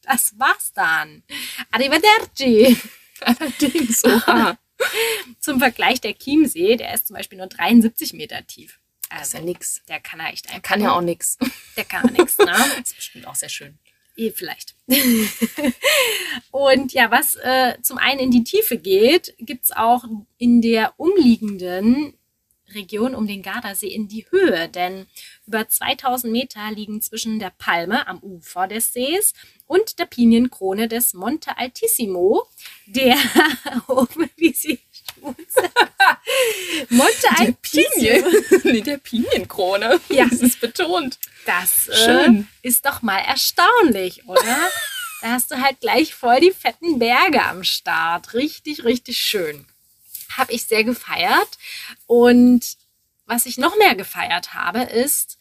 Das 0.08 0.38
war's 0.38 0.72
dann. 0.72 1.24
Arrivederci. 1.72 2.80
Allerdings, 3.22 4.06
oha. 4.06 4.56
Zum 5.40 5.60
Vergleich 5.60 6.02
der 6.02 6.14
Chiemsee, 6.18 6.76
der 6.76 6.94
ist 6.94 7.08
zum 7.08 7.16
Beispiel 7.16 7.38
nur 7.38 7.48
73 7.48 8.14
Meter 8.14 8.46
tief. 8.48 8.80
Das 9.10 9.28
ist 9.28 9.34
ja 9.34 9.40
Also, 9.40 9.52
nix. 9.52 9.82
der 9.88 10.00
kann 10.00 10.20
er 10.20 10.34
echt 10.34 10.48
einfach. 10.50 10.62
kann 10.64 10.82
ja 10.82 10.94
auch 10.94 11.02
nix. 11.02 11.38
Der 11.78 11.86
kann 11.86 12.12
nichts, 12.14 12.38
ne? 12.38 12.46
Das 12.48 12.78
ist 12.88 12.96
bestimmt 12.96 13.28
auch 13.28 13.36
sehr 13.36 13.50
schön. 13.50 13.78
Eh, 14.18 14.32
Vielleicht. 14.32 14.76
Und 16.52 16.94
ja, 16.94 17.12
was 17.12 17.36
äh, 17.36 17.76
zum 17.82 17.98
einen 17.98 18.20
in 18.20 18.32
die 18.32 18.44
Tiefe 18.44 18.78
geht, 18.78 19.36
gibt's 19.40 19.72
auch 19.72 20.06
in 20.38 20.62
der 20.62 20.94
umliegenden 20.98 22.14
Region 22.74 23.14
um 23.14 23.28
den 23.28 23.42
Gardasee 23.44 23.88
in 23.90 24.08
die 24.08 24.26
Höhe. 24.32 24.70
Denn 24.70 25.06
über 25.48 25.68
2000 25.68 26.32
Meter 26.32 26.72
liegen 26.72 27.02
zwischen 27.02 27.40
der 27.40 27.52
Palme 27.52 28.08
am 28.08 28.20
Ufer 28.20 28.68
des 28.68 28.94
Sees 28.94 29.34
und 29.68 30.00
der 30.00 30.06
Pinienkrone 30.06 30.88
des 30.88 31.14
Monte 31.14 31.58
Altissimo, 31.58 32.48
der 32.86 33.16
oben, 33.88 34.30
wie 34.38 34.54
sie. 34.54 34.80
Monte 36.90 37.30
Altissimo. 37.38 38.28
nee, 38.64 38.82
der 38.82 38.98
Pinienkrone. 38.98 40.00
Ja. 40.10 40.26
Das 40.30 40.42
ist 40.42 40.62
betont. 40.62 41.20
Das 41.46 41.88
äh, 41.88 42.44
ist 42.62 42.86
doch 42.86 43.02
mal 43.02 43.20
erstaunlich, 43.20 44.26
oder? 44.28 44.70
da 45.22 45.32
hast 45.32 45.52
du 45.52 45.62
halt 45.62 45.80
gleich 45.82 46.14
voll 46.14 46.40
die 46.40 46.52
fetten 46.52 47.00
Berge 47.00 47.44
am 47.44 47.64
Start. 47.64 48.34
Richtig, 48.34 48.84
richtig 48.84 49.18
schön. 49.18 49.66
Habe 50.38 50.54
ich 50.54 50.66
sehr 50.66 50.84
gefeiert. 50.84 51.50
Und 52.08 52.78
was 53.26 53.46
ich 53.46 53.58
noch 53.58 53.78
mehr 53.78 53.96
gefeiert 53.96 54.54
habe, 54.54 54.82
ist, 54.84 55.38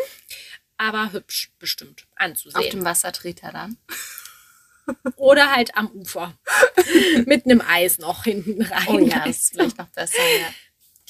aber 0.77 1.13
hübsch 1.13 1.53
bestimmt 1.59 2.07
anzusehen. 2.17 2.65
Auf 2.65 2.69
dem 2.71 2.85
Wassertreter 2.85 3.53
dann. 3.53 3.77
Oder 5.17 5.55
halt 5.55 5.77
am 5.77 5.91
Ufer. 5.93 6.37
Mit 7.27 7.45
einem 7.45 7.61
Eis 7.61 7.99
noch 7.99 8.25
hinten 8.25 8.63
rein. 8.63 8.87
Oh 8.89 8.99
ja, 8.99 9.25
das 9.25 9.37
ist 9.37 9.53
vielleicht 9.55 9.79
noch 9.79 9.89
besser. 9.89 10.23
Ja. 10.41 10.49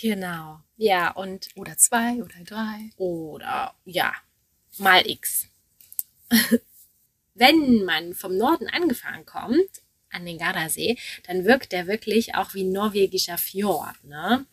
Genau. 0.00 0.60
Ja, 0.76 1.10
und 1.12 1.48
Oder 1.56 1.78
zwei 1.78 2.22
oder 2.22 2.44
drei. 2.44 2.90
oder 2.98 3.74
ja, 3.86 4.12
mal 4.78 5.08
X. 5.08 5.48
Wenn 7.34 7.84
man 7.84 8.14
vom 8.14 8.36
Norden 8.36 8.68
angefahren 8.68 9.26
kommt, 9.26 9.82
an 10.10 10.24
den 10.24 10.38
Gardasee, 10.38 10.96
dann 11.26 11.44
wirkt 11.44 11.72
der 11.72 11.86
wirklich 11.86 12.34
auch 12.34 12.54
wie 12.54 12.64
norwegischer 12.64 13.38
Fjord. 13.38 14.02
Ne? 14.04 14.46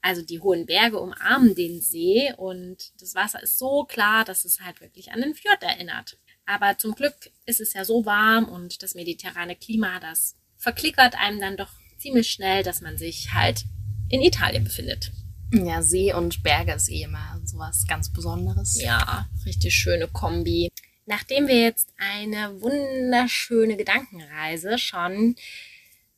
Also 0.00 0.22
die 0.22 0.40
hohen 0.40 0.66
Berge 0.66 0.98
umarmen 1.00 1.54
den 1.54 1.80
See 1.80 2.32
und 2.36 2.92
das 3.00 3.14
Wasser 3.14 3.42
ist 3.42 3.58
so 3.58 3.84
klar, 3.84 4.24
dass 4.24 4.44
es 4.44 4.60
halt 4.60 4.80
wirklich 4.80 5.12
an 5.12 5.20
den 5.20 5.34
Fjord 5.34 5.62
erinnert. 5.62 6.18
Aber 6.46 6.76
zum 6.78 6.94
Glück 6.94 7.30
ist 7.46 7.60
es 7.60 7.72
ja 7.72 7.84
so 7.84 8.04
warm 8.04 8.48
und 8.48 8.82
das 8.82 8.94
mediterrane 8.94 9.56
Klima, 9.56 10.00
das 10.00 10.36
verklickert 10.56 11.14
einem 11.16 11.40
dann 11.40 11.56
doch 11.56 11.70
ziemlich 11.98 12.30
schnell, 12.30 12.62
dass 12.62 12.80
man 12.80 12.98
sich 12.98 13.32
halt 13.32 13.64
in 14.08 14.22
Italien 14.22 14.64
befindet. 14.64 15.12
Ja, 15.52 15.82
See 15.82 16.14
und 16.14 16.42
Berge 16.42 16.72
ist 16.72 16.88
eh 16.88 17.02
immer 17.02 17.40
sowas 17.44 17.84
ganz 17.86 18.10
Besonderes. 18.10 18.80
Ja, 18.80 19.28
richtig 19.44 19.74
schöne 19.74 20.08
Kombi. 20.08 20.70
Nachdem 21.04 21.46
wir 21.46 21.60
jetzt 21.60 21.92
eine 21.98 22.60
wunderschöne 22.62 23.76
Gedankenreise 23.76 24.78
schon 24.78 25.36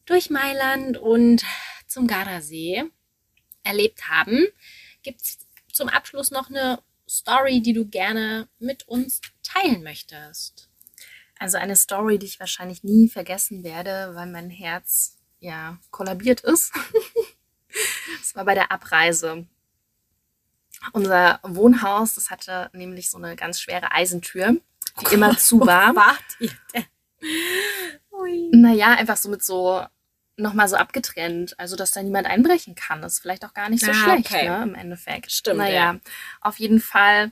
durch 0.07 0.31
Mailand 0.31 0.99
und 0.99 1.45
zum 1.89 2.07
Gardasee 2.07 2.85
erlebt 3.65 4.09
haben, 4.09 4.47
gibt's 5.03 5.39
zum 5.73 5.89
Abschluss 5.89 6.31
noch 6.31 6.49
eine 6.49 6.81
Story, 7.09 7.61
die 7.61 7.73
du 7.73 7.87
gerne 7.87 8.49
mit 8.61 8.87
uns 8.87 9.21
teilen 9.43 9.83
möchtest. 9.83 10.69
Also 11.39 11.59
eine 11.59 11.75
Story, 11.75 12.19
die 12.19 12.27
ich 12.27 12.39
wahrscheinlich 12.39 12.85
nie 12.85 13.09
vergessen 13.09 13.65
werde, 13.65 14.15
weil 14.15 14.27
mein 14.27 14.51
Herz 14.51 15.17
ja 15.41 15.79
kollabiert 15.91 16.41
ist. 16.41 16.73
Das 18.21 18.35
war 18.35 18.45
bei 18.45 18.55
der 18.55 18.71
Abreise. 18.73 19.47
Unser 20.93 21.41
Wohnhaus, 21.43 22.15
das 22.15 22.31
hatte 22.31 22.69
nämlich 22.73 23.11
so 23.11 23.19
eine 23.19 23.37
ganz 23.37 23.61
schwere 23.61 23.93
Eisentür, 23.93 24.57
die 25.01 25.15
immer 25.15 25.37
zu 25.39 25.61
war. 25.61 25.95
Wart 25.97 26.23
ihr 26.41 26.51
denn? 26.75 26.85
Ui. 28.13 28.51
Naja, 28.53 28.89
einfach 28.95 29.17
so 29.17 29.29
mit 29.29 29.43
so 29.43 29.85
nochmal 30.37 30.69
so 30.69 30.77
abgetrennt, 30.77 31.59
also 31.59 31.77
dass 31.77 31.93
da 31.93 32.03
niemand 32.03 32.27
einbrechen 32.27 32.75
kann. 32.75 33.01
Das 33.03 33.15
ist 33.15 33.19
vielleicht 33.21 33.45
auch 33.45 33.55
gar 33.55 33.69
nicht 33.71 33.85
so 33.85 33.91
Ah, 33.93 33.95
schlecht, 33.95 34.31
okay. 34.33 34.49
ne, 34.49 34.63
im 34.65 34.75
Endeffekt. 34.75 35.31
Stimmt, 35.33 35.59
Naja, 35.59 36.01
auf 36.41 36.59
jeden 36.59 36.81
Fall 36.81 37.31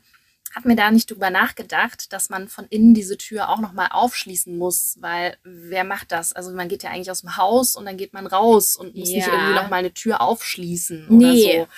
hat 0.54 0.64
mir 0.66 0.76
da 0.76 0.90
nicht 0.90 1.10
drüber 1.10 1.30
nachgedacht, 1.30 2.12
dass 2.12 2.28
man 2.28 2.48
von 2.48 2.66
innen 2.68 2.94
diese 2.94 3.16
Tür 3.16 3.48
auch 3.48 3.58
nochmal 3.60 3.88
aufschließen 3.90 4.56
muss, 4.56 4.96
weil 5.00 5.36
wer 5.44 5.84
macht 5.84 6.12
das? 6.12 6.32
Also 6.32 6.50
man 6.52 6.68
geht 6.68 6.82
ja 6.82 6.90
eigentlich 6.90 7.10
aus 7.10 7.22
dem 7.22 7.36
Haus 7.36 7.74
und 7.76 7.86
dann 7.86 7.96
geht 7.96 8.12
man 8.12 8.26
raus 8.26 8.76
und 8.76 8.94
muss 8.94 9.08
nicht 9.08 9.26
Ja. 9.26 9.32
irgendwie 9.32 9.54
nochmal 9.54 9.78
eine 9.80 9.94
Tür 9.94 10.20
aufschließen 10.20 11.06
Nee. 11.08 11.24
oder 11.24 11.64
so. 11.64 11.68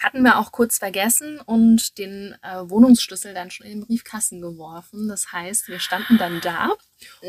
Hatten 0.00 0.22
wir 0.22 0.38
auch 0.38 0.50
kurz 0.50 0.78
vergessen 0.78 1.40
und 1.44 1.98
den 1.98 2.34
äh, 2.42 2.68
Wohnungsschlüssel 2.70 3.34
dann 3.34 3.50
schon 3.50 3.66
in 3.66 3.80
den 3.80 3.86
Briefkasten 3.86 4.40
geworfen. 4.40 5.08
Das 5.08 5.30
heißt, 5.30 5.68
wir 5.68 5.78
standen 5.78 6.16
dann 6.16 6.40
da 6.40 6.70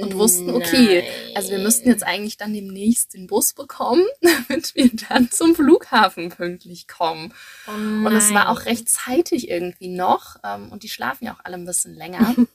und 0.01 0.15
wussten, 0.15 0.49
okay, 0.49 1.03
Nein. 1.03 1.35
also 1.35 1.51
wir 1.51 1.59
müssten 1.59 1.89
jetzt 1.89 2.03
eigentlich 2.03 2.37
dann 2.37 2.53
demnächst 2.53 3.13
den 3.13 3.27
Bus 3.27 3.51
bekommen, 3.51 4.05
damit 4.21 4.73
wir 4.73 4.89
dann 5.09 5.29
zum 5.29 5.53
Flughafen 5.53 6.29
pünktlich 6.29 6.87
kommen. 6.87 7.33
Oh 7.67 7.71
Und 8.07 8.15
es 8.15 8.33
war 8.33 8.47
auch 8.47 8.65
recht 8.65 8.87
zeitig 8.87 9.49
irgendwie 9.49 9.89
noch. 9.89 10.37
ähm, 10.43 10.71
Und 10.71 10.83
die 10.83 10.89
schlafen 10.89 11.25
ja 11.25 11.33
auch 11.33 11.43
alle 11.43 11.55
ein 11.57 11.65
bisschen 11.65 11.93
länger. 11.93 12.35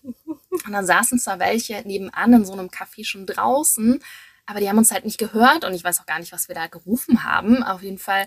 Und 0.65 0.73
dann 0.73 0.87
saßen 0.87 1.19
zwar 1.19 1.39
welche 1.39 1.83
nebenan 1.87 2.33
in 2.33 2.45
so 2.47 2.55
einem 2.55 2.69
Café 2.69 3.05
schon 3.05 3.27
draußen, 3.27 4.03
aber 4.47 4.61
die 4.61 4.69
haben 4.69 4.79
uns 4.79 4.91
halt 4.93 5.05
nicht 5.05 5.19
gehört 5.19 5.65
und 5.65 5.75
ich 5.75 5.85
weiß 5.85 6.01
auch 6.01 6.07
gar 6.07 6.19
nicht, 6.21 6.33
was 6.33 6.49
wir 6.49 6.55
da 6.55 6.67
gerufen 6.69 7.25
haben. 7.25 7.63
Auf 7.63 7.83
jeden 7.83 7.99
Fall, 7.99 8.27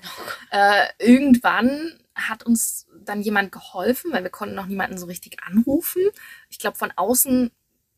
äh, 0.52 0.86
irgendwann 1.00 1.98
hat 2.16 2.44
uns 2.44 2.88
dann 3.06 3.22
jemand 3.22 3.52
geholfen, 3.52 4.12
weil 4.12 4.24
wir 4.24 4.30
konnten 4.30 4.56
noch 4.56 4.66
niemanden 4.66 4.98
so 4.98 5.06
richtig 5.06 5.38
anrufen. 5.44 6.02
Ich 6.50 6.60
glaube, 6.60 6.78
von 6.78 6.92
außen 6.96 7.52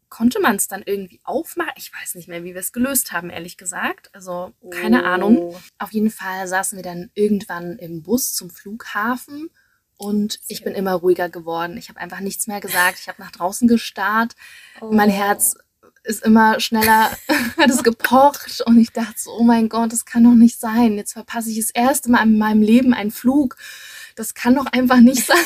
konnte 0.10 0.39
man 0.41 0.57
es 0.57 0.67
dann 0.67 0.84
irgendwie 0.86 1.21
aufmachen. 1.23 1.71
Ich 1.77 1.91
weiß 1.93 2.15
nicht 2.15 2.27
mehr, 2.27 2.43
wie 2.43 2.53
wir 2.53 2.60
es 2.60 2.73
gelöst 2.73 3.12
haben, 3.13 3.29
ehrlich 3.29 3.57
gesagt. 3.57 4.10
Also 4.13 4.53
keine 4.69 5.01
Oh. 5.03 5.05
Ahnung. 5.05 5.55
Auf 5.79 5.91
jeden 5.93 6.12
Fall 6.12 6.47
saßen 6.47 6.75
wir 6.77 6.84
dann 6.84 7.10
irgendwann 7.13 7.77
im 7.79 8.03
Bus 8.03 8.34
zum 8.34 8.49
Flughafen 8.49 9.49
und 9.97 10.39
ich 10.47 10.63
bin 10.63 10.73
immer 10.73 10.93
ruhiger 10.95 11.29
geworden. 11.29 11.77
Ich 11.77 11.88
habe 11.89 11.99
einfach 11.99 12.19
nichts 12.19 12.47
mehr 12.47 12.60
gesagt. 12.60 12.99
Ich 12.99 13.07
habe 13.07 13.21
nach 13.21 13.31
draußen 13.31 13.67
gestarrt. 13.67 14.36
Mein 14.81 15.10
Oh. 15.10 15.13
Herz 15.13 15.55
ist 16.03 16.23
immer 16.23 16.59
schneller, 16.59 17.11
hat 17.57 17.69
es 17.69 17.83
gepocht 17.83 18.61
und 18.65 18.79
ich 18.79 18.91
dachte 18.91 19.15
so, 19.17 19.31
oh 19.31 19.43
mein 19.43 19.69
Gott, 19.69 19.91
das 19.91 20.05
kann 20.05 20.23
doch 20.23 20.35
nicht 20.35 20.59
sein. 20.59 20.97
Jetzt 20.97 21.13
verpasse 21.13 21.49
ich 21.49 21.57
das 21.57 21.71
erste 21.71 22.11
Mal 22.11 22.23
in 22.23 22.37
meinem 22.37 22.61
Leben 22.61 22.93
einen 22.93 23.11
Flug. 23.11 23.57
Das 24.15 24.33
kann 24.33 24.55
doch 24.55 24.65
einfach 24.67 24.99
nicht 24.99 25.25
sein. 25.27 25.37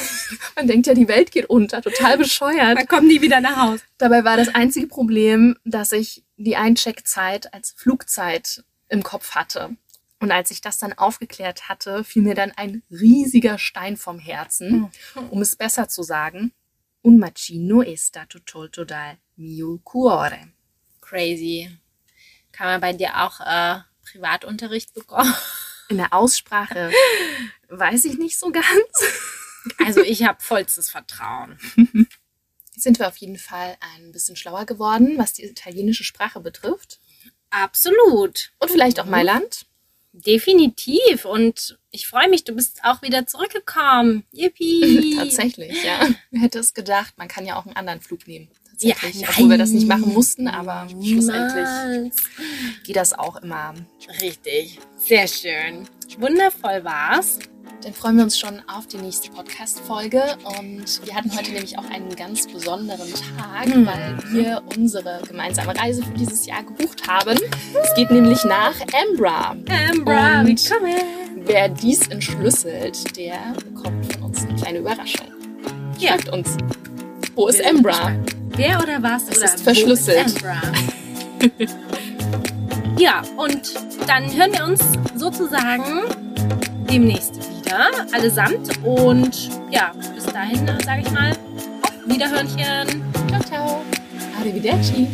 Man 0.56 0.68
denkt 0.68 0.88
ja, 0.88 0.94
die 0.94 1.08
Welt 1.08 1.32
geht 1.32 1.46
unter. 1.46 1.82
Total 1.82 2.18
bescheuert. 2.18 2.78
Dann 2.78 2.88
kommen 2.88 3.10
die 3.10 3.22
wieder 3.22 3.42
nach 3.42 3.58
Hause. 3.58 3.84
Dabei 3.98 4.24
war 4.24 4.38
das 4.38 4.50
einzige 4.50 4.88
Problem, 4.88 5.58
dass 5.66 5.92
ich 5.92 6.24
die 6.38 6.56
Eincheckzeit 6.56 7.54
als 7.54 7.72
Flugzeit 7.78 8.64
im 8.90 9.04
Kopf 9.04 9.32
hatte. 9.32 9.76
Und 10.20 10.32
als 10.32 10.50
ich 10.50 10.62
das 10.62 10.80
dann 10.80 10.94
aufgeklärt 10.94 11.68
hatte, 11.70 12.04
fiel 12.04 12.24
mir 12.24 12.36
dann 12.36 12.52
ein 12.56 12.84
riesiger 12.90 13.58
Stein 13.58 13.98
vom 13.98 14.18
Herzen, 14.18 14.90
um 15.30 15.42
es 15.42 15.56
besser 15.56 15.88
zu 15.88 16.04
sagen. 16.04 16.52
Un 17.06 17.20
macino 17.20 17.84
è 17.84 17.94
stato 17.94 18.42
tolto 18.42 18.84
dal 18.84 19.16
mio 19.36 19.80
cuore. 19.84 20.56
Crazy. 21.00 21.70
Kann 22.52 22.66
man 22.66 22.82
bei 22.82 22.94
dir 22.94 23.24
auch 23.24 23.40
äh, 23.42 23.82
Privatunterricht 24.02 24.92
bekommen? 24.96 25.32
In 25.90 25.98
der 25.98 26.14
Aussprache 26.14 26.92
weiß 27.70 28.06
ich 28.06 28.18
nicht 28.18 28.40
so 28.40 28.52
ganz. 28.52 28.66
Also 29.84 30.02
ich 30.02 30.24
habe 30.24 30.44
vollstes 30.44 30.92
Vertrauen. 30.92 31.58
Sind 32.76 33.00
wir 33.00 33.08
auf 33.08 33.18
jeden 33.18 33.40
Fall 33.40 33.76
ein 33.80 34.12
bisschen 34.12 34.36
schlauer 34.36 34.68
geworden, 34.68 35.18
was 35.18 35.34
die 35.34 35.44
italienische 35.44 36.04
Sprache 36.04 36.40
betrifft. 36.40 37.00
Absolut. 37.50 38.52
Und 38.60 38.70
vielleicht 38.70 39.00
auch 39.00 39.08
Mailand. 39.08 39.66
Definitiv. 40.26 41.26
Und 41.26 41.78
ich 41.92 42.08
freue 42.08 42.30
mich, 42.30 42.44
du 42.44 42.54
bist 42.54 42.80
auch 42.84 43.02
wieder 43.02 43.28
zurückgekommen. 43.28 44.24
Yippie. 44.32 45.16
Tatsächlich, 45.18 45.84
ja. 45.84 46.08
Wer 46.32 46.42
hätte 46.42 46.60
es 46.60 46.74
gedacht? 46.74 47.14
Man 47.18 47.28
kann 47.28 47.46
ja 47.46 47.58
auch 47.58 47.66
einen 47.66 47.76
anderen 47.76 48.02
Flug 48.02 48.28
nehmen. 48.28 48.50
Ja, 48.80 48.94
Tatsächlich. 48.94 49.30
Obwohl 49.30 49.50
wir 49.52 49.58
das 49.58 49.70
nicht 49.70 49.88
machen 49.88 50.14
mussten, 50.14 50.48
aber 50.48 50.88
schlussendlich 50.90 51.66
Niemals. 51.66 52.16
geht 52.84 52.96
das 52.96 53.14
auch 53.14 53.38
immer. 53.38 53.74
Richtig. 54.22 54.80
Sehr 54.98 55.28
schön. 55.28 55.88
Wundervoll 56.20 56.84
war's. 56.84 57.40
Dann 57.84 57.94
freuen 57.94 58.18
wir 58.18 58.24
uns 58.24 58.40
schon 58.40 58.62
auf 58.68 58.88
die 58.88 58.98
nächste 58.98 59.30
Podcast-Folge. 59.30 60.24
Und 60.60 61.06
wir 61.06 61.14
hatten 61.14 61.32
heute 61.38 61.52
nämlich 61.52 61.78
auch 61.78 61.88
einen 61.92 62.10
ganz 62.16 62.48
besonderen 62.48 63.08
Tag, 63.38 63.68
Mhm. 63.68 63.86
weil 63.86 64.18
wir 64.32 64.64
unsere 64.78 65.22
gemeinsame 65.28 65.78
Reise 65.78 66.04
für 66.04 66.14
dieses 66.14 66.46
Jahr 66.46 66.64
gebucht 66.64 67.08
haben. 67.08 67.38
Es 67.84 67.94
geht 67.96 68.10
nämlich 68.12 68.44
nach 68.46 68.74
Ambra. 69.10 69.56
Ambra, 69.92 70.42
Und- 70.42 70.48
willkommen. 70.48 70.96
Wer 71.48 71.70
dies 71.70 72.08
entschlüsselt, 72.08 73.16
der 73.18 73.38
bekommt 73.64 74.14
von 74.14 74.24
uns 74.24 74.44
eine 74.46 74.56
kleine 74.56 74.80
Überraschung. 74.80 75.28
Ja. 76.00 76.12
Sagt 76.14 76.30
uns, 76.30 76.58
wo 77.36 77.48
ist 77.48 77.64
Ambra? 77.64 78.16
Wer 78.56 78.82
oder 78.82 79.04
was? 79.04 79.24
Es 79.30 79.38
oder 79.38 79.46
ist 79.46 79.62
verschlüsselt. 79.64 80.26
Ist? 81.60 81.78
ja, 82.98 83.22
und 83.38 83.74
dann 84.08 84.24
hören 84.34 84.54
wir 84.54 84.64
uns 84.66 84.82
sozusagen 85.16 85.84
demnächst 86.90 87.36
wieder, 87.58 87.90
allesamt. 88.14 88.70
Und 88.84 89.50
ja, 89.72 89.92
bis 90.14 90.26
dahin 90.26 90.66
sage 90.86 91.02
ich 91.02 91.12
mal, 91.12 91.32
auf 91.82 91.92
Wiederhörnchen. 92.06 93.04
Ciao, 93.30 93.42
ciao. 93.44 93.82
Arrivederci. 94.40 95.08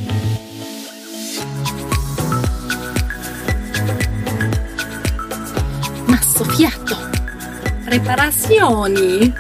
Massofiato. 6.08 6.96
Reparazioni. 7.88 9.34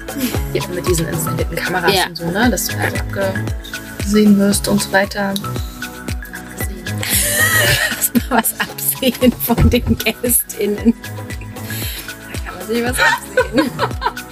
Ja, 0.53 0.67
mit 0.73 0.87
diesen 0.87 1.07
installierten 1.07 1.55
Kameras 1.55 1.93
Ja. 1.95 2.05
und 2.07 2.17
so, 2.17 2.25
ne? 2.31 2.49
Dass 2.49 2.67
du 2.67 2.77
halt 2.77 2.95
abgesehen 2.99 4.37
wirst 4.37 4.67
und 4.67 4.81
so 4.81 4.91
weiter. 4.91 5.29
Abgesehen. 5.29 6.85
Erstmal 8.13 8.39
was 8.41 8.59
absehen 8.59 9.31
von 9.31 9.69
den 9.69 9.97
GästInnen. 9.97 10.93
Da 12.33 12.39
kann 12.45 12.55
man 12.57 12.67
sich 12.67 12.83
was 12.83 12.97
absehen. 12.99 13.71